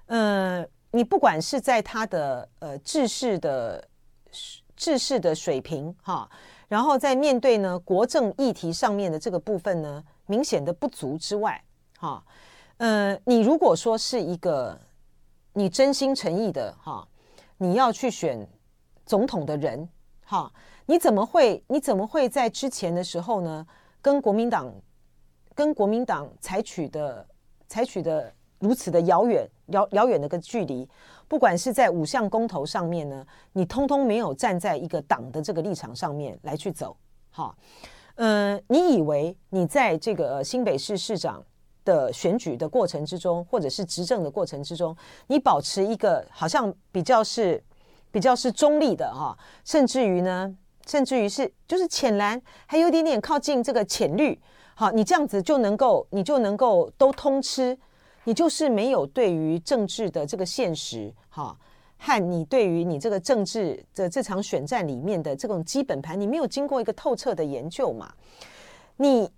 [0.07, 3.87] 呃，你不管是在他的呃制式的
[4.75, 6.29] 制式的水平哈，
[6.67, 11.63] 然后在面对呢国政议题上面的这个部分呢，明显的不足之外，
[11.97, 12.21] 哈，
[12.77, 14.77] 呃，你如果说是一个
[15.53, 17.07] 你真心诚意的哈，
[17.57, 18.45] 你要去选
[19.05, 19.87] 总统的人
[20.25, 20.51] 哈，
[20.87, 23.65] 你怎么会你怎么会在之前的时候呢，
[24.01, 24.73] 跟国民党
[25.55, 27.27] 跟国民党采取的
[27.67, 28.33] 采取的。
[28.61, 30.87] 如此的遥远、遥遥远的个距离，
[31.27, 36.95] 不管是在五项公投上面呢，你通通没有站在一个党的这个立场上面来去走。
[37.31, 37.57] 好，
[38.17, 41.43] 嗯，你以为你在这个新北市市长
[41.83, 44.95] 的选举的过程之中，或者是执政的过程之中，
[45.25, 47.63] 你保持一个好像比较是
[48.11, 49.35] 比较是中立的哈，
[49.65, 50.55] 甚至于呢，
[50.91, 54.37] 甚至于是就是浅蓝，还有点点靠近这个浅绿，
[54.75, 57.77] 好，你这样子就能够你就能够都通吃，
[58.25, 61.57] 你就是没有对于政治的这个现实哈，
[61.97, 68.13] 和你对于你这个政治的这场选战里面的这种基本盘，你没有经过一个透彻的研究嘛，
[68.97, 69.29] 你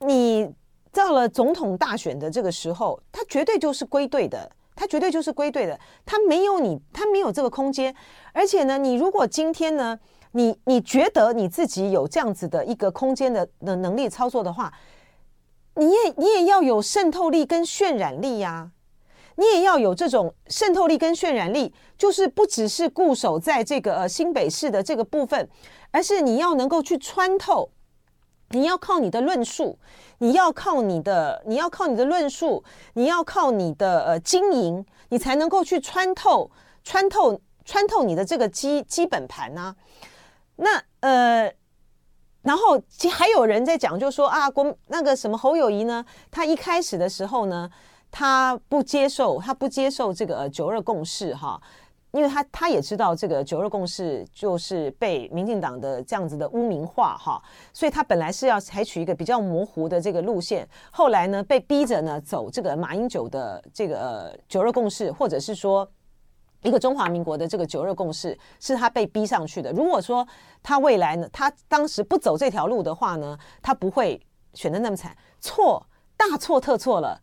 [0.00, 0.52] 你。
[0.92, 7.94] 到了总统大选的这个时候，他绝对就是归队的，他绝对就是归队的，他没有你，他没有这个空间。
[8.32, 10.00] 而且呢，你如果今天呢，
[10.36, 14.70] 你你觉得你自己有这样子的一个空间的的能力操作的话，
[15.76, 18.70] 你也你也要有渗透力跟渲染力呀、
[19.36, 25.48] 你也要有这种渗透力跟渲染力，就是不只是固守在这个呃新北市的这个部分，
[25.90, 27.70] 而是你要能够去穿透。
[28.50, 29.78] 你要靠你的论述，
[30.18, 32.62] 你要靠你的，你要靠你的论述，
[32.92, 36.50] 你要靠你的呃经营，你才能够去穿透、
[36.84, 39.76] 穿透、穿透你的这个基基本盘呐、啊。
[40.56, 41.52] 那呃，
[42.42, 47.70] 然后其还有人在讲，就说啊，国那个什么侯友谊呢，他一开始的时候呢，
[48.10, 51.60] 他不接受，他不接受这个九二共识哈。
[52.12, 57.42] 因为他他也知道这个九二共识就是被民进党的这样子的污名化哈，
[57.74, 65.86] 所以他本来是要采取一个比较模糊的这个路线，后来呢被逼着呢走这个马英九的这个九二共识，或者是说
[66.62, 69.72] 一个中华民国的这个九二共识，是他被逼上去的。
[69.72, 70.26] 如果说
[70.62, 74.20] 他未来呢，他当时不走这条路的话呢，他不会
[74.54, 75.16] 选的那么惨。
[75.40, 75.86] 错，
[76.16, 77.20] 大错特错了，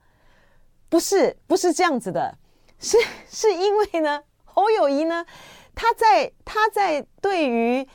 [0.89, 2.37] 不是不是这样子的，
[2.79, 2.97] 是
[3.29, 4.23] 是因为呢。
[4.55, 5.25] 侯友谊呢，
[5.73, 7.87] 他在他在对于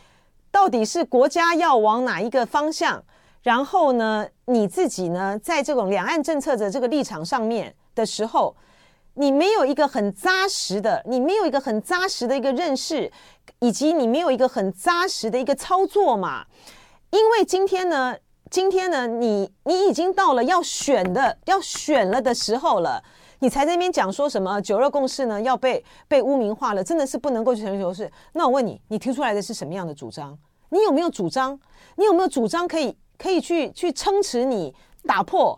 [0.50, 3.00] 到底是国家要往哪一个方向，
[3.44, 8.56] 然后呢，你自己呢，在这种两岸政策的这个立场上面的时候，
[9.18, 13.10] 你没有一个很扎实的，你没有一个很扎实的一个认识，
[13.58, 16.46] 以及你没有一个很扎实的一个操作嘛？
[17.10, 18.16] 因为今天呢，
[18.50, 23.02] 今天呢，你你已经到了要选的要选了的时候了。
[23.40, 25.40] 你才在那边讲说什么九二共识呢？
[25.40, 28.10] 要被被污名化了，真的是不能够去承认是。
[28.32, 30.36] 那我问你，你提出来的是什么样的主张？
[30.70, 31.58] 你有没有主张？
[31.94, 35.56] 你有没有主张可以可以去去撑持你打破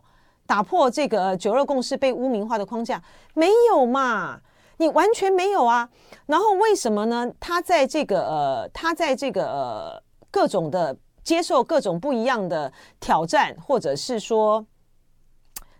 [0.50, 3.00] 打破这个九二共识被污名化的框架？
[3.34, 4.40] 没有嘛？
[4.78, 5.88] 你完全没有啊。
[6.26, 7.32] 然后为什么呢？
[7.38, 14.66] 他在这个呃，他在这个呃各种的接受各种不一样的挑战，或者是说。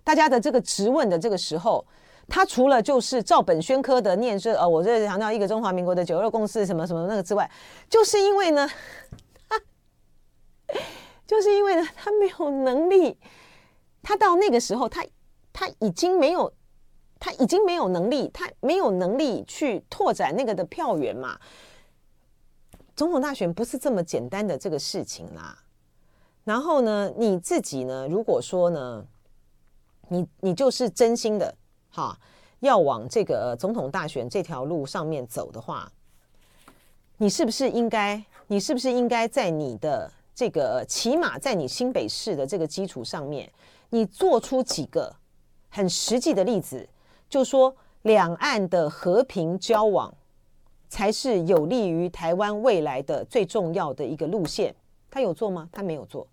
[0.05, 1.85] 大家的这个质问的这个时候，
[2.29, 7.49] 他除了就是照本宣科的念这呃，我这强调一个中华民国的九二共识什么什么那个之外，
[7.89, 8.69] 就是因为呢，
[11.27, 13.19] 就是因为呢，他没有能力，
[14.03, 15.05] 他到那个时候，他
[15.53, 16.53] 他已经没有，
[17.19, 21.39] 他已经没有能力，他没有能力去拓展那个的票源嘛。
[22.97, 25.59] 总统大选不是这么简单的这个事情啦。
[26.45, 29.07] 然后呢，你自己呢，如果说呢，
[30.09, 31.55] 你你就是真心的
[31.91, 32.19] 哈，
[32.61, 35.91] 要往这个总统大选这条路上面走的话，
[37.19, 38.25] 你是不是应该？
[38.47, 40.11] 你是不是应该在你的
[40.41, 43.53] 这个起码在你新北市的这个基础上面，
[43.91, 45.15] 你做出几个
[45.69, 46.89] 很实际的例子，
[47.29, 50.11] 就说两岸的和平交往
[50.89, 54.75] 才是有利于台湾未来的最重要的一个路线。
[55.11, 55.69] 他有做吗？
[55.71, 56.27] 他没有做。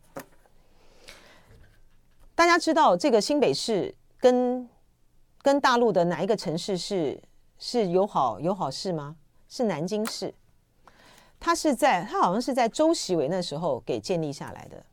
[2.33, 4.69] 大家知道这个新北市跟
[5.41, 7.21] 跟大陆的哪一个城市是
[7.59, 9.17] 是友好友好市吗？
[9.49, 10.33] 是南京市。
[11.39, 14.83] 他是在他好像是在周习伟那时候给建立下来的。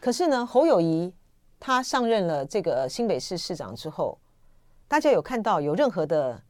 [0.00, 1.12] 可是呢，侯友谊
[1.58, 4.18] 他上任了这个新北市市长之后，
[4.88, 6.42] 大家有看到有任何的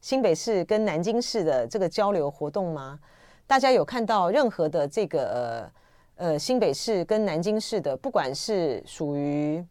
[0.00, 2.98] 新北市跟南京市的这个交流活动吗？
[3.46, 5.78] 大家有看到任何的这个呃？
[6.18, 9.64] 呃，新北市跟南京市的，不管是属于，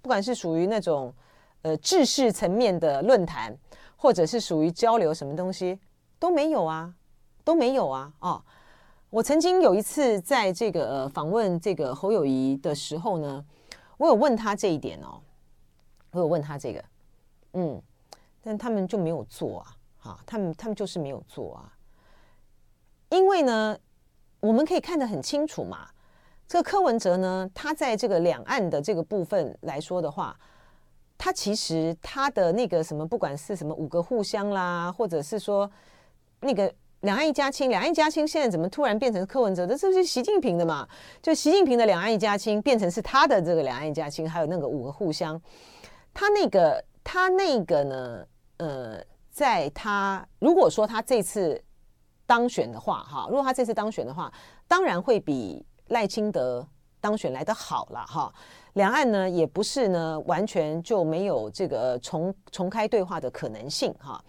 [0.00, 1.12] 不管是属于那种
[1.60, 3.54] 呃制式层面的论坛，
[3.94, 5.78] 或者是属于交流什么东西，
[6.18, 6.94] 都没有啊，
[7.44, 8.12] 都没有啊。
[8.20, 8.42] 哦，
[9.10, 13.44] 我曾经有一次在这个访问这个侯友宜的时候呢，
[13.96, 15.20] 我有问他这一点哦，
[16.10, 16.84] 我有问他这个，
[17.52, 17.82] 嗯，
[18.42, 21.72] 但他们就没有做啊，哈，他们他们就是没有做啊，
[23.10, 23.76] 因为呢。
[24.42, 25.88] 我们可以看得很清楚嘛，
[26.48, 30.36] 这个柯文哲呢，他在这个两岸的这个部分来说的话，
[31.16, 35.70] 他其实他的那个什么，不管是什么五个互相啦，或者是说
[36.40, 39.76] 那个两岸一家亲，两岸一家亲，现在怎么突然变成柯文哲的？
[39.76, 40.88] 这是习近平的嘛？
[41.20, 45.40] 就习近平的两岸一家亲变成是他的这个两岸一家亲，还有那个五个互相，
[46.14, 48.26] 他那个他那个呢？
[48.58, 51.60] 呃，在他如果说他这次
[52.24, 54.32] 当选的话，哈，如果他这次当选的话，
[54.68, 56.64] 当然会比赖清德
[57.00, 58.32] 当选来得好了，哈。
[58.74, 64.22] 两岸呢也不是呢完全就没有这个重重开对话的可能性，哈。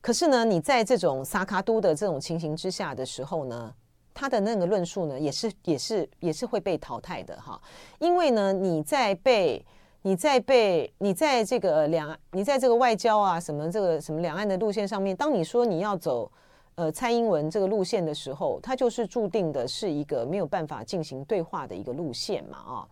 [0.00, 3.74] 可是呢，你在这种撒卡都的这种情形之下的时候呢，
[4.14, 7.60] 他的那个论述呢，也是也是也是会被淘汰的哈。
[7.98, 9.64] 因为呢，你在被
[10.02, 16.30] 你在被你在这个两你在这个外交啊什么这个什么两岸的路线上面，当你说你要走
[16.76, 22.88] 呃蔡英文这个路线的时候，它就是注定的是一个没有办法进行对话的一个路线嘛啊。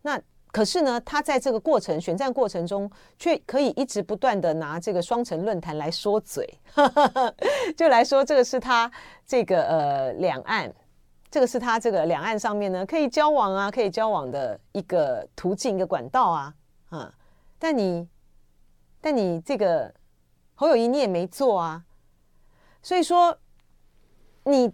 [0.00, 0.20] 那。
[0.52, 2.88] 可是呢，他在这个过程选战过程中，
[3.18, 6.46] 却可以一直不断的拿这个双城论坛来说嘴，
[7.74, 8.92] 就来说这个是他
[9.26, 10.70] 这个呃两岸，
[11.30, 16.54] 这个是他这个两岸上面呢可以交往啊，可以交往的一个途径、一个管道啊，
[16.90, 17.14] 啊，
[17.58, 18.06] 但你
[19.00, 19.90] 但你这个
[20.54, 21.82] 侯友谊你也没做啊，
[22.82, 23.34] 所以说
[24.44, 24.70] 你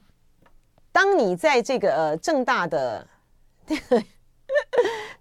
[0.91, 3.07] 当你在这个呃正大的。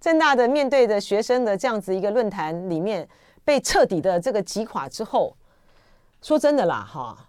[0.08, 3.06] 政大的面对着学生的这样子一个论坛里面
[3.44, 5.36] 被彻底的这个击垮之后，
[6.22, 7.28] 说真的啦哈，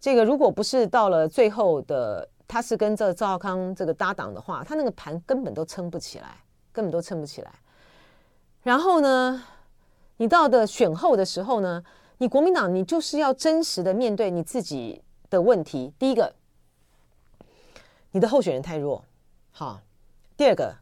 [0.00, 6.38] 这个如果不是到了最后的他是跟这赵少康这个搭档的话，他那个盘根本都撑不起来，
[6.72, 7.52] 根本都撑不起来。
[8.62, 9.44] 然后呢，
[10.16, 11.84] 你到的选后的时候呢，
[12.16, 15.92] 你国民党你就是要真实的面对你自己的问题。
[15.98, 16.34] 第一个，
[18.12, 19.04] 你的候选人太弱，
[19.50, 19.82] 好，
[20.34, 20.74] 第二个。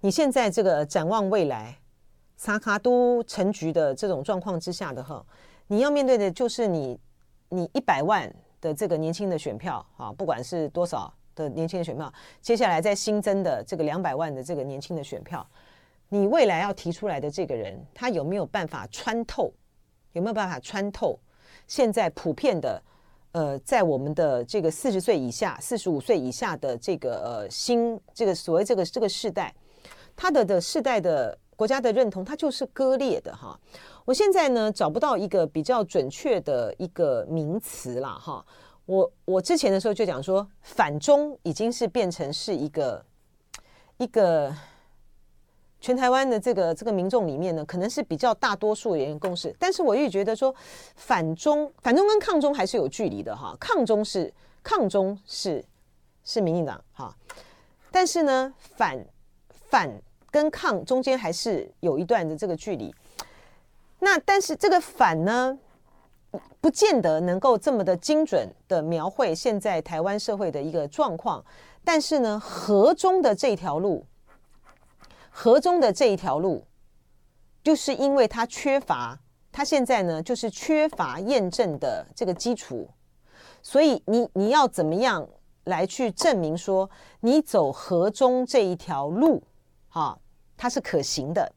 [0.00, 1.76] 你现在这个展望未来，
[2.36, 5.24] 撒卡都成局的这种状况之下的哈，
[5.66, 6.98] 你要面对的就是你
[7.48, 15.44] 你一百万的这个年轻的选票啊，不管是多少的年轻的选票，接下来再新增的这个两百万的这个年轻的选票，
[16.08, 19.52] 你未来要提出来的这个人，他有没有办法穿透？
[20.12, 21.18] 有没有办法穿透
[21.66, 22.82] 现在普遍的
[23.32, 29.52] 呃，在我们的这个四十岁以下、四十五岁以下的这个呃新这个所谓这个这个世代？
[30.20, 33.56] 他的的世代的国家的认同，它就是割裂的哈。
[34.04, 38.44] 我现在呢找不到一个比较准确的一个名词啦哈。
[38.84, 43.04] 我我之前的时候就讲说，反中已经是变成是一个
[43.98, 44.52] 一个
[45.80, 49.54] 全台湾的这个这个民众里面呢，可能是比较大多数人共识。
[49.56, 50.52] 但是我又觉得说，
[50.96, 53.56] 反中反中跟抗中还是有距离的哈。
[53.60, 55.64] 抗中是抗中是
[56.24, 57.16] 是民进党哈，
[57.92, 59.06] 但是呢反
[59.70, 59.88] 反。
[60.30, 62.94] 跟抗中间还是有一段的这个距离，
[64.00, 65.58] 那但是这个反呢，
[66.60, 71.44] 不见得能够这么的精准的描绘现在台湾社会的一个状况。
[71.84, 74.04] 但是呢，和中的这条路，
[75.30, 76.64] 河中的这一条路，
[77.62, 79.18] 就是因为它缺乏，
[79.50, 82.86] 它现在呢就是缺乏验证的这个基础，
[83.62, 85.26] 所以你你要怎么样
[85.64, 89.42] 来去证明说你走河中这一条路？
[89.98, 90.16] 啊，
[90.56, 91.52] 它是可行的。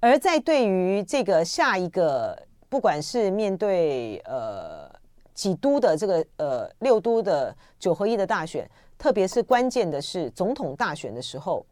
[0.00, 4.90] 而在对于这个下一个，不管是面对呃
[5.34, 11.64] 几都的这个呃六都的九合一的大选，特别是关键的是总统大选的时候，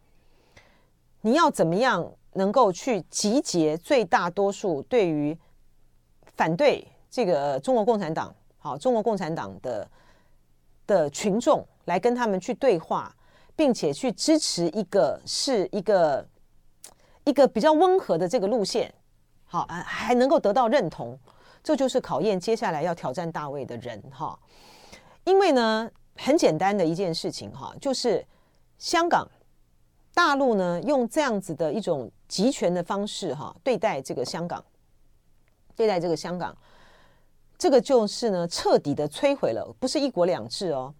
[1.23, 5.37] 你要怎么样能够去集结最大多数对于
[6.37, 9.91] 反对这个中国共产党，好，中国共产党的
[10.87, 13.13] 的群众来跟他们去对话。
[13.61, 16.27] 并且去支持一个是一个
[17.25, 18.91] 一个比较温和的这个路线，
[19.45, 21.19] 好啊，还能够得到认同，
[21.63, 24.39] 这就是考验接下来要挑战大卫的人哈。
[25.25, 28.27] 因为呢，很简单的一件事情哈，就是
[28.79, 29.31] 香港
[30.15, 34.65] 大陆呢用这样子的一种集权的方式哈对待这个香港，
[35.77, 36.57] 对待这个香港，
[37.59, 40.95] 这个就是呢彻底的摧毁了，不是一国两制哦，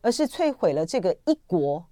[0.00, 1.84] 而是摧毁了这个一国。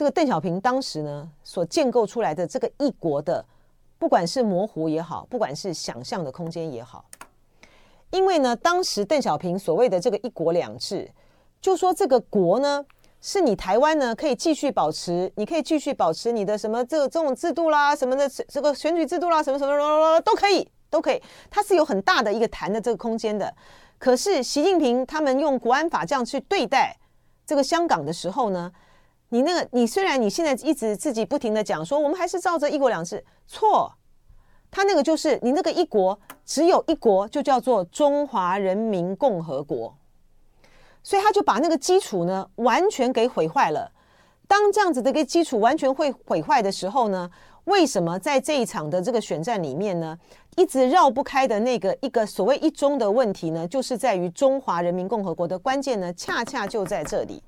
[0.00, 3.44] 这个邓小平当时呢所建构出来的这个一国的，
[3.98, 7.04] 不管是模糊也好，不管是想象的空间也好，
[8.08, 11.06] 因为呢，当时邓小平所谓的这个一国两制，
[11.60, 12.82] 就说这个国呢
[13.20, 23.54] 是你台湾呢可以继续保持，你可以继续保持你的什么这这种制度啦，什么的这个选举制度啦，什么什么什么都可以，都可以，它是有很大的一个谈的这个空间的。
[23.98, 26.96] 可是习近平他们用国安法这样去对待
[27.44, 28.72] 这个香港的时候呢，
[29.30, 33.92] 你那个，你虽然你现在一直自己不停的讲说，我们还是照着一国两制，错，
[34.70, 39.96] 他那个就是你那个一国只有一国，就叫做中华人民共和国，
[41.02, 43.92] 所以他就把那个基础呢完全给毁坏了。
[44.48, 47.30] 当这样子的一个基础完全会毁坏的时候呢，
[47.66, 50.18] 为什么在这一场的这个选战里面呢，
[50.56, 57.40] 一直绕不开的那个一个所谓一中的问题呢，就是在于中华人民共和国的关键呢，恰恰就在这里。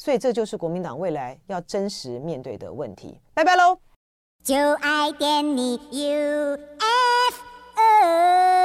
[0.00, 3.20] 所以，这就是国民党未来要真实面对的问题。
[3.34, 3.76] 拜拜喽！
[4.42, 7.44] 就爱点你，U F
[7.76, 8.59] O。